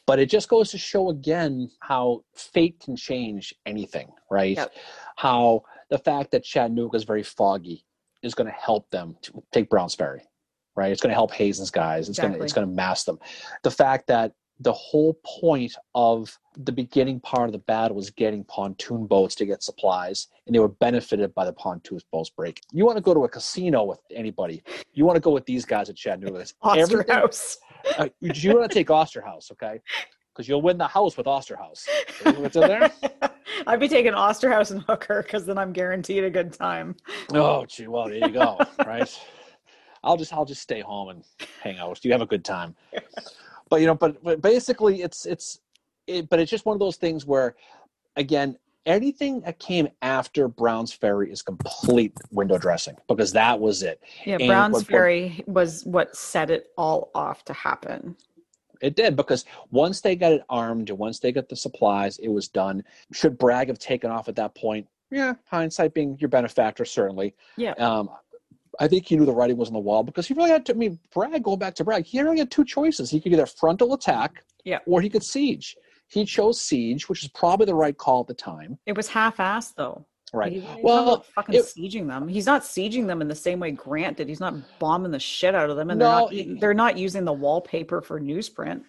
[0.05, 4.73] but it just goes to show again how fate can change anything right yep.
[5.15, 5.63] how
[5.93, 7.85] the fact that Chattanooga is very foggy
[8.23, 10.23] is going to help them to take Browns Ferry,
[10.75, 10.91] right?
[10.91, 12.09] It's going to help Hazen's guys.
[12.09, 12.29] It's exactly.
[12.29, 13.19] going to it's going to mask them.
[13.61, 18.43] The fact that the whole point of the beginning part of the battle was getting
[18.45, 22.59] pontoon boats to get supplies, and they were benefited by the pontoon boats break.
[22.71, 24.63] You want to go to a casino with anybody?
[24.93, 26.43] You want to go with these guys at Chattanooga?
[26.63, 27.57] Osterhaus.
[27.99, 29.79] Uh, you want to take Osterhaus, okay?
[30.33, 31.87] Because you'll win the house with Osterhaus.
[32.23, 32.91] What's in there?
[33.67, 36.95] I'd be taking Osterhaus and Hooker because then I'm guaranteed a good time.
[37.33, 38.57] Oh, gee, well, there you go.
[38.85, 39.19] right.
[40.03, 41.23] I'll just I'll just stay home and
[41.61, 42.03] hang out.
[42.03, 42.75] You have a good time.
[43.69, 45.59] but you know, but, but basically, it's it's
[46.07, 47.55] it, but it's just one of those things where,
[48.17, 54.01] again, anything that came after Brown's Ferry is complete window dressing because that was it.
[54.25, 58.17] Yeah, and Brown's what, Ferry was what set it all off to happen.
[58.83, 62.27] It did because once they got it armed and once they got the supplies, it
[62.27, 62.83] was done.
[63.13, 64.87] Should Bragg have taken off at that point?
[65.09, 67.33] Yeah, hindsight being your benefactor, certainly.
[67.55, 67.71] Yeah.
[67.73, 68.09] Um,
[68.79, 70.73] I think he knew the writing was on the wall because he really had to.
[70.73, 73.09] I mean, Bragg, going back to Bragg, he only had two choices.
[73.09, 75.77] He could either frontal attack, yeah, or he could siege.
[76.07, 78.77] He chose siege, which is probably the right call at the time.
[78.85, 80.05] It was half-assed, though.
[80.33, 80.53] Right.
[80.53, 82.27] He's well, fucking it, sieging them.
[82.27, 84.27] He's not sieging them in the same way Grant did.
[84.27, 86.59] He's not bombing the shit out of them, and no, they're not.
[86.59, 88.83] They're not using the wallpaper for newsprint.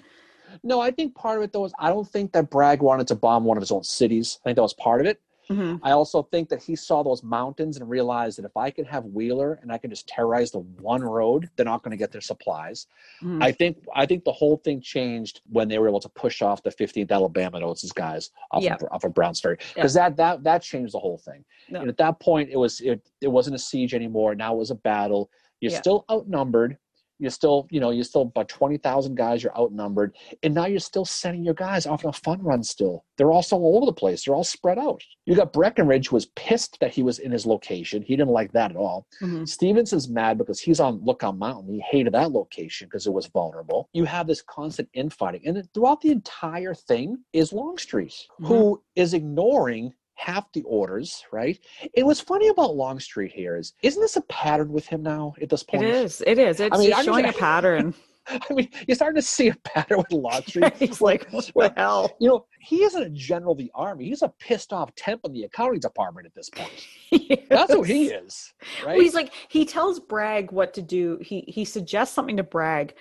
[0.62, 3.14] No, I think part of it though is I don't think that Bragg wanted to
[3.14, 4.38] bomb one of his own cities.
[4.42, 5.20] I think that was part of it.
[5.50, 5.84] Mm-hmm.
[5.84, 9.04] I also think that he saw those mountains and realized that if I can have
[9.04, 12.20] Wheeler and I can just terrorize the one road, they're not going to get their
[12.20, 12.86] supplies.
[13.22, 13.42] Mm-hmm.
[13.42, 16.62] I think I think the whole thing changed when they were able to push off
[16.62, 18.74] the 15th Alabama notes guys off, yeah.
[18.74, 20.08] of, off of Browns Ferry because yeah.
[20.08, 21.44] that that that changed the whole thing.
[21.68, 24.34] And at that point, it was it it wasn't a siege anymore.
[24.34, 25.30] Now it was a battle.
[25.60, 26.76] You're still outnumbered
[27.18, 30.14] you're still, you know, you're still about 20,000 guys, you're outnumbered.
[30.42, 33.04] And now you're still sending your guys off on a fun run still.
[33.16, 34.24] They're all so all over the place.
[34.24, 35.02] They're all spread out.
[35.26, 38.02] You got Breckinridge was pissed that he was in his location.
[38.02, 39.06] He didn't like that at all.
[39.22, 39.44] Mm-hmm.
[39.44, 41.72] Stevenson's mad because he's on Lookout Mountain.
[41.72, 43.88] He hated that location because it was vulnerable.
[43.92, 45.46] You have this constant infighting.
[45.46, 48.46] And throughout the entire thing is Longstreet, mm-hmm.
[48.46, 51.58] who is ignoring half the orders, right?
[51.96, 55.48] And what's funny about Longstreet here is, isn't this a pattern with him now at
[55.48, 55.84] this point?
[55.84, 56.22] It is.
[56.26, 56.60] It is.
[56.60, 57.94] It's I mean, showing a pattern.
[58.26, 60.74] I mean, you're starting to see a pattern with Longstreet.
[60.76, 62.16] He's like, what the hell?
[62.20, 64.06] You know, he isn't a general of the army.
[64.06, 66.70] He's a pissed off temp in the accounting department at this point.
[67.10, 67.40] yes.
[67.50, 68.54] That's who he is.
[68.84, 68.94] Right?
[68.94, 71.18] Well, he's like, he tells Bragg what to do.
[71.20, 72.94] He he suggests something to Bragg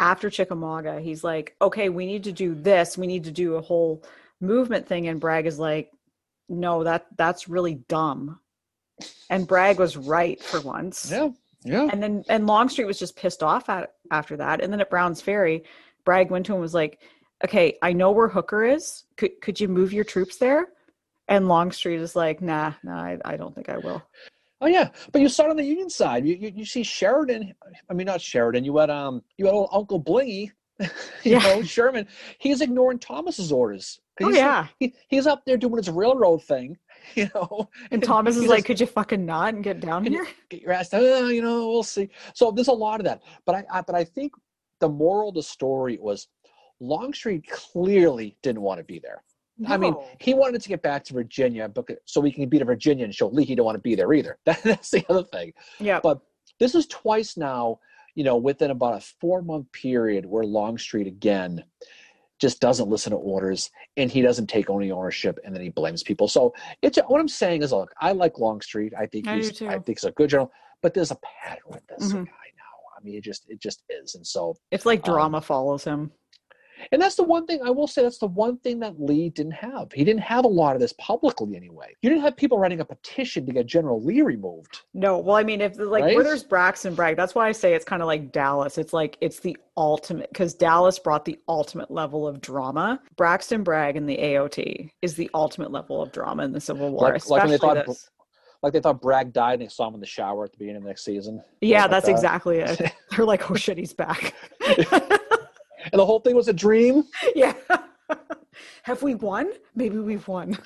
[0.00, 1.00] after Chickamauga.
[1.00, 2.96] He's like, okay, we need to do this.
[2.96, 4.02] We need to do a whole
[4.40, 5.08] movement thing.
[5.08, 5.90] And Bragg is like,
[6.52, 8.38] no, that that's really dumb.
[9.30, 11.10] And Bragg was right for once.
[11.10, 11.30] Yeah.
[11.64, 11.88] Yeah.
[11.90, 14.60] And then and Longstreet was just pissed off at after that.
[14.62, 15.64] And then at Brown's Ferry,
[16.04, 17.00] Bragg went to him and was like,
[17.44, 19.04] Okay, I know where Hooker is.
[19.16, 20.68] Could could you move your troops there?
[21.28, 24.02] And Longstreet is like, nah, nah, I, I don't think I will.
[24.60, 26.26] Oh yeah, but you start on the Union side.
[26.26, 27.54] You, you, you see Sheridan.
[27.88, 28.64] I mean, not Sheridan.
[28.64, 30.50] You had um, you had old Uncle Blingy
[31.22, 31.38] you yeah.
[31.38, 32.06] know, Sherman,
[32.38, 34.00] he's ignoring Thomas's orders.
[34.20, 36.76] Oh yeah, he, he's up there doing his railroad thing,
[37.14, 37.68] you know.
[37.90, 40.26] And Thomas is like, "Could you fucking not and get down here?
[40.50, 41.02] Get your ass down.
[41.02, 43.94] Oh, you know, we'll see." So there's a lot of that, but I, I but
[43.94, 44.32] I think
[44.80, 46.28] the moral of the story was
[46.80, 49.22] Longstreet clearly didn't want to be there.
[49.58, 49.74] No.
[49.74, 52.64] I mean, he wanted to get back to Virginia, but so we can be a
[52.64, 54.38] Virginia and show Lee he don't want to be there either.
[54.44, 55.52] That, that's the other thing.
[55.78, 56.00] Yeah.
[56.02, 56.20] But
[56.58, 57.78] this is twice now,
[58.14, 61.62] you know, within about a four month period where Longstreet again
[62.42, 66.02] just doesn't listen to orders and he doesn't take any ownership and then he blames
[66.02, 66.26] people.
[66.26, 68.92] So it's what I'm saying is, look, I like Longstreet.
[68.98, 70.50] I think I he's I think he's a good general,
[70.82, 72.24] but there's a pattern with this mm-hmm.
[72.24, 72.98] guy now.
[72.98, 76.10] I mean, it just it just is, and so it's like drama um, follows him.
[76.90, 78.02] And that's the one thing I will say.
[78.02, 79.92] That's the one thing that Lee didn't have.
[79.92, 81.94] He didn't have a lot of this publicly anyway.
[82.02, 84.82] You didn't have people writing a petition to get General Lee removed.
[84.94, 86.14] No, well, I mean, if like right?
[86.14, 88.78] where there's Braxton Bragg, that's why I say it's kind of like Dallas.
[88.78, 93.00] It's like it's the ultimate because Dallas brought the ultimate level of drama.
[93.16, 97.08] Braxton Bragg and the AOT is the ultimate level of drama in the Civil War.
[97.08, 98.10] Like, especially like they thought, this.
[98.62, 100.78] like they thought Bragg died and they saw him in the shower at the beginning
[100.78, 101.42] of the next season.
[101.60, 102.12] Yeah, that's that.
[102.12, 102.92] exactly it.
[103.10, 104.34] They're like, oh shit, he's back
[105.92, 107.04] and the whole thing was a dream.
[107.34, 107.54] Yeah.
[108.82, 109.52] Have we won?
[109.74, 110.58] Maybe we've won.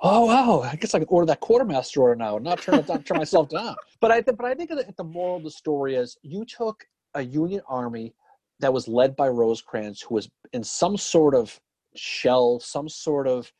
[0.00, 0.60] oh wow!
[0.60, 3.48] I guess I could order that quartermaster order now, and not turn not turn myself
[3.48, 3.74] down.
[4.00, 7.22] But I but I think the, the moral of the story is you took a
[7.22, 8.14] Union army
[8.60, 11.58] that was led by Rosecrans, who was in some sort of
[11.96, 13.52] shell, some sort of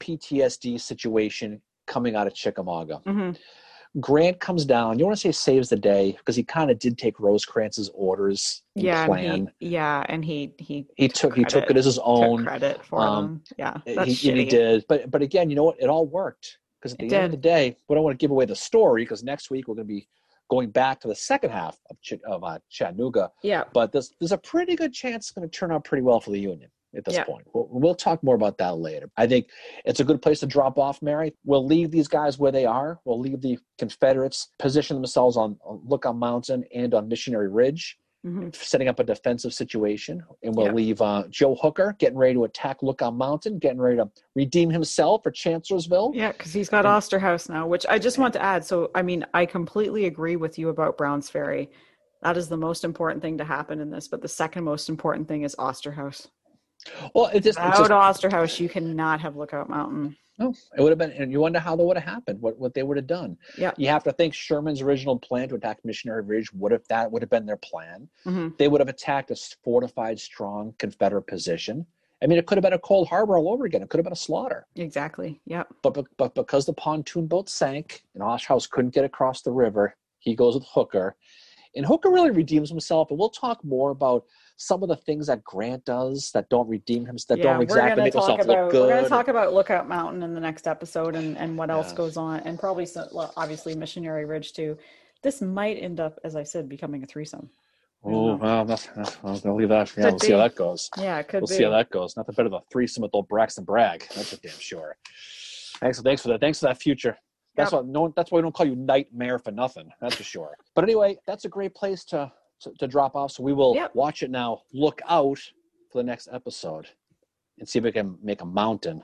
[0.00, 3.00] PTSD situation coming out of Chickamauga.
[3.06, 3.32] Mm-hmm.
[4.00, 4.98] Grant comes down.
[4.98, 8.62] You want to say saves the day because he kind of did take Rosecrans's orders.
[8.74, 9.50] yeah, plan.
[9.58, 13.00] He, yeah, and he he he took, he took it as his own credit for
[13.00, 13.42] um, them.
[13.58, 14.84] Yeah, that's he, he, did.
[14.88, 15.76] But but again, you know what?
[15.78, 17.24] It all worked because at the it end did.
[17.24, 19.74] of the day, we don't want to give away the story because next week we're
[19.74, 20.08] going to be
[20.48, 23.30] going back to the second half of, Ch- of uh, Chattanooga.
[23.42, 23.64] Yeah.
[23.74, 26.30] But there's there's a pretty good chance it's going to turn out pretty well for
[26.30, 27.24] the Union at this yeah.
[27.24, 27.46] point.
[27.52, 29.10] We'll, we'll, talk more about that later.
[29.16, 29.48] I think
[29.84, 31.34] it's a good place to drop off, Mary.
[31.44, 33.00] We'll leave these guys where they are.
[33.04, 37.98] We'll leave the Confederates position themselves on, on Lookout Mountain and on Missionary Ridge.
[38.24, 38.50] Mm-hmm.
[38.52, 40.72] Setting up a defensive situation, and we'll yeah.
[40.72, 45.24] leave uh, Joe Hooker getting ready to attack Lookout Mountain, getting ready to redeem himself
[45.24, 46.12] for Chancellorsville.
[46.14, 48.64] Yeah, because he's got and, Osterhaus now, which I just want to add.
[48.64, 51.68] So, I mean, I completely agree with you about Browns Ferry.
[52.22, 55.26] That is the most important thing to happen in this, but the second most important
[55.26, 56.28] thing is Osterhaus.
[57.14, 60.16] Well, it just out of Osterhaus, you cannot have Lookout Mountain.
[60.38, 62.74] No, it would have been, and you wonder how that would have happened, what what
[62.74, 63.36] they would have done.
[63.58, 67.10] Yeah, you have to think Sherman's original plan to attack Missionary Ridge what if that
[67.10, 68.08] would have been their plan.
[68.26, 68.48] Mm-hmm.
[68.58, 71.86] They would have attacked a fortified, strong Confederate position.
[72.22, 73.82] I mean, it could have been a Cold Harbor all over again.
[73.82, 74.66] It could have been a slaughter.
[74.76, 75.40] Exactly.
[75.46, 75.68] Yep.
[75.82, 79.96] But but, but because the pontoon boat sank and Osterhaus couldn't get across the river,
[80.18, 81.16] he goes with Hooker,
[81.76, 83.10] and Hooker really redeems himself.
[83.10, 84.24] And we'll talk more about
[84.62, 88.04] some of the things that Grant does that don't redeem him, that yeah, don't exactly
[88.04, 88.82] make himself about, look good.
[88.82, 91.92] We're going to talk about Lookout Mountain in the next episode and, and what else
[91.92, 94.78] goes on, and probably some, obviously Missionary Ridge too.
[95.22, 97.50] This might end up, as I said, becoming a threesome.
[98.04, 99.92] Oh well, that's, that's I'll leave that.
[99.96, 100.26] Yeah, we'll be.
[100.26, 100.90] see how that goes.
[100.96, 101.42] Yeah, it could.
[101.42, 101.54] We'll be.
[101.54, 102.16] see how that goes.
[102.16, 104.06] Nothing better than a threesome with old Braxton Bragg.
[104.14, 104.96] That's for damn sure.
[105.80, 106.40] Thanks, thanks for that.
[106.40, 107.18] Thanks for that future.
[107.56, 107.82] That's yep.
[107.82, 108.12] what no.
[108.16, 109.90] That's why we don't call you Nightmare for nothing.
[110.00, 110.56] That's for sure.
[110.74, 112.32] But anyway, that's a great place to
[112.62, 113.32] to, to drop off.
[113.32, 113.94] So we will yep.
[113.94, 114.62] watch it now.
[114.72, 115.38] Look out
[115.90, 116.88] for the next episode
[117.58, 119.02] and see if we can make a mountain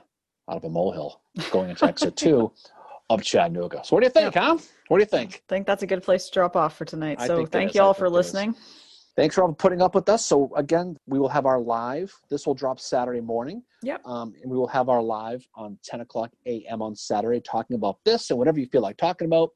[0.49, 2.51] out of a molehill going into exit two
[3.09, 3.81] of Chattanooga.
[3.83, 4.43] So what do you think, yep.
[4.43, 4.57] huh?
[4.87, 5.43] What do you think?
[5.47, 7.21] I think that's a good place to drop off for tonight.
[7.21, 8.55] So thank you all for listening.
[9.15, 10.25] Thanks for all putting up with us.
[10.25, 12.13] So again, we will have our live.
[12.29, 13.63] This will drop Saturday morning.
[13.83, 14.01] Yep.
[14.05, 16.81] Um, and we will have our live on 10 o'clock a.m.
[16.81, 19.49] on Saturday, talking about this and whatever you feel like talking about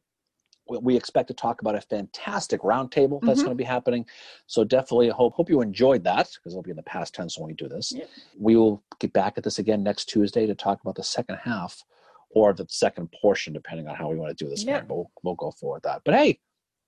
[0.67, 3.45] we expect to talk about a fantastic roundtable that's mm-hmm.
[3.45, 4.05] going to be happening.
[4.47, 7.47] So definitely hope hope you enjoyed that because it'll be in the past tense when
[7.47, 7.91] we do this.
[7.91, 8.05] Yeah.
[8.37, 11.83] We will get back at this again next Tuesday to talk about the second half
[12.29, 14.63] or the second portion, depending on how we want to do this.
[14.63, 14.81] Yeah.
[14.81, 16.01] But we'll, we'll go forward that.
[16.03, 16.39] But hey,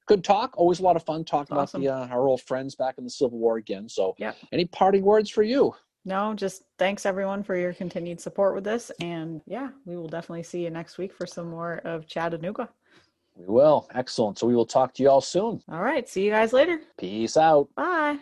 [0.08, 0.58] good talk.
[0.58, 1.82] Always a lot of fun talking awesome.
[1.84, 3.90] about the uh, our old friends back in the Civil War again.
[3.90, 4.34] So, yeah.
[4.52, 5.74] any parting words for you?
[6.06, 8.92] No, just thanks everyone for your continued support with this.
[9.02, 12.70] And yeah, we will definitely see you next week for some more of Chattanooga.
[13.36, 13.90] We will.
[13.94, 14.40] Excellent.
[14.40, 15.62] So we will talk to you all soon.
[15.70, 16.08] All right.
[16.08, 16.80] See you guys later.
[16.98, 17.68] Peace out.
[17.76, 18.18] Bye.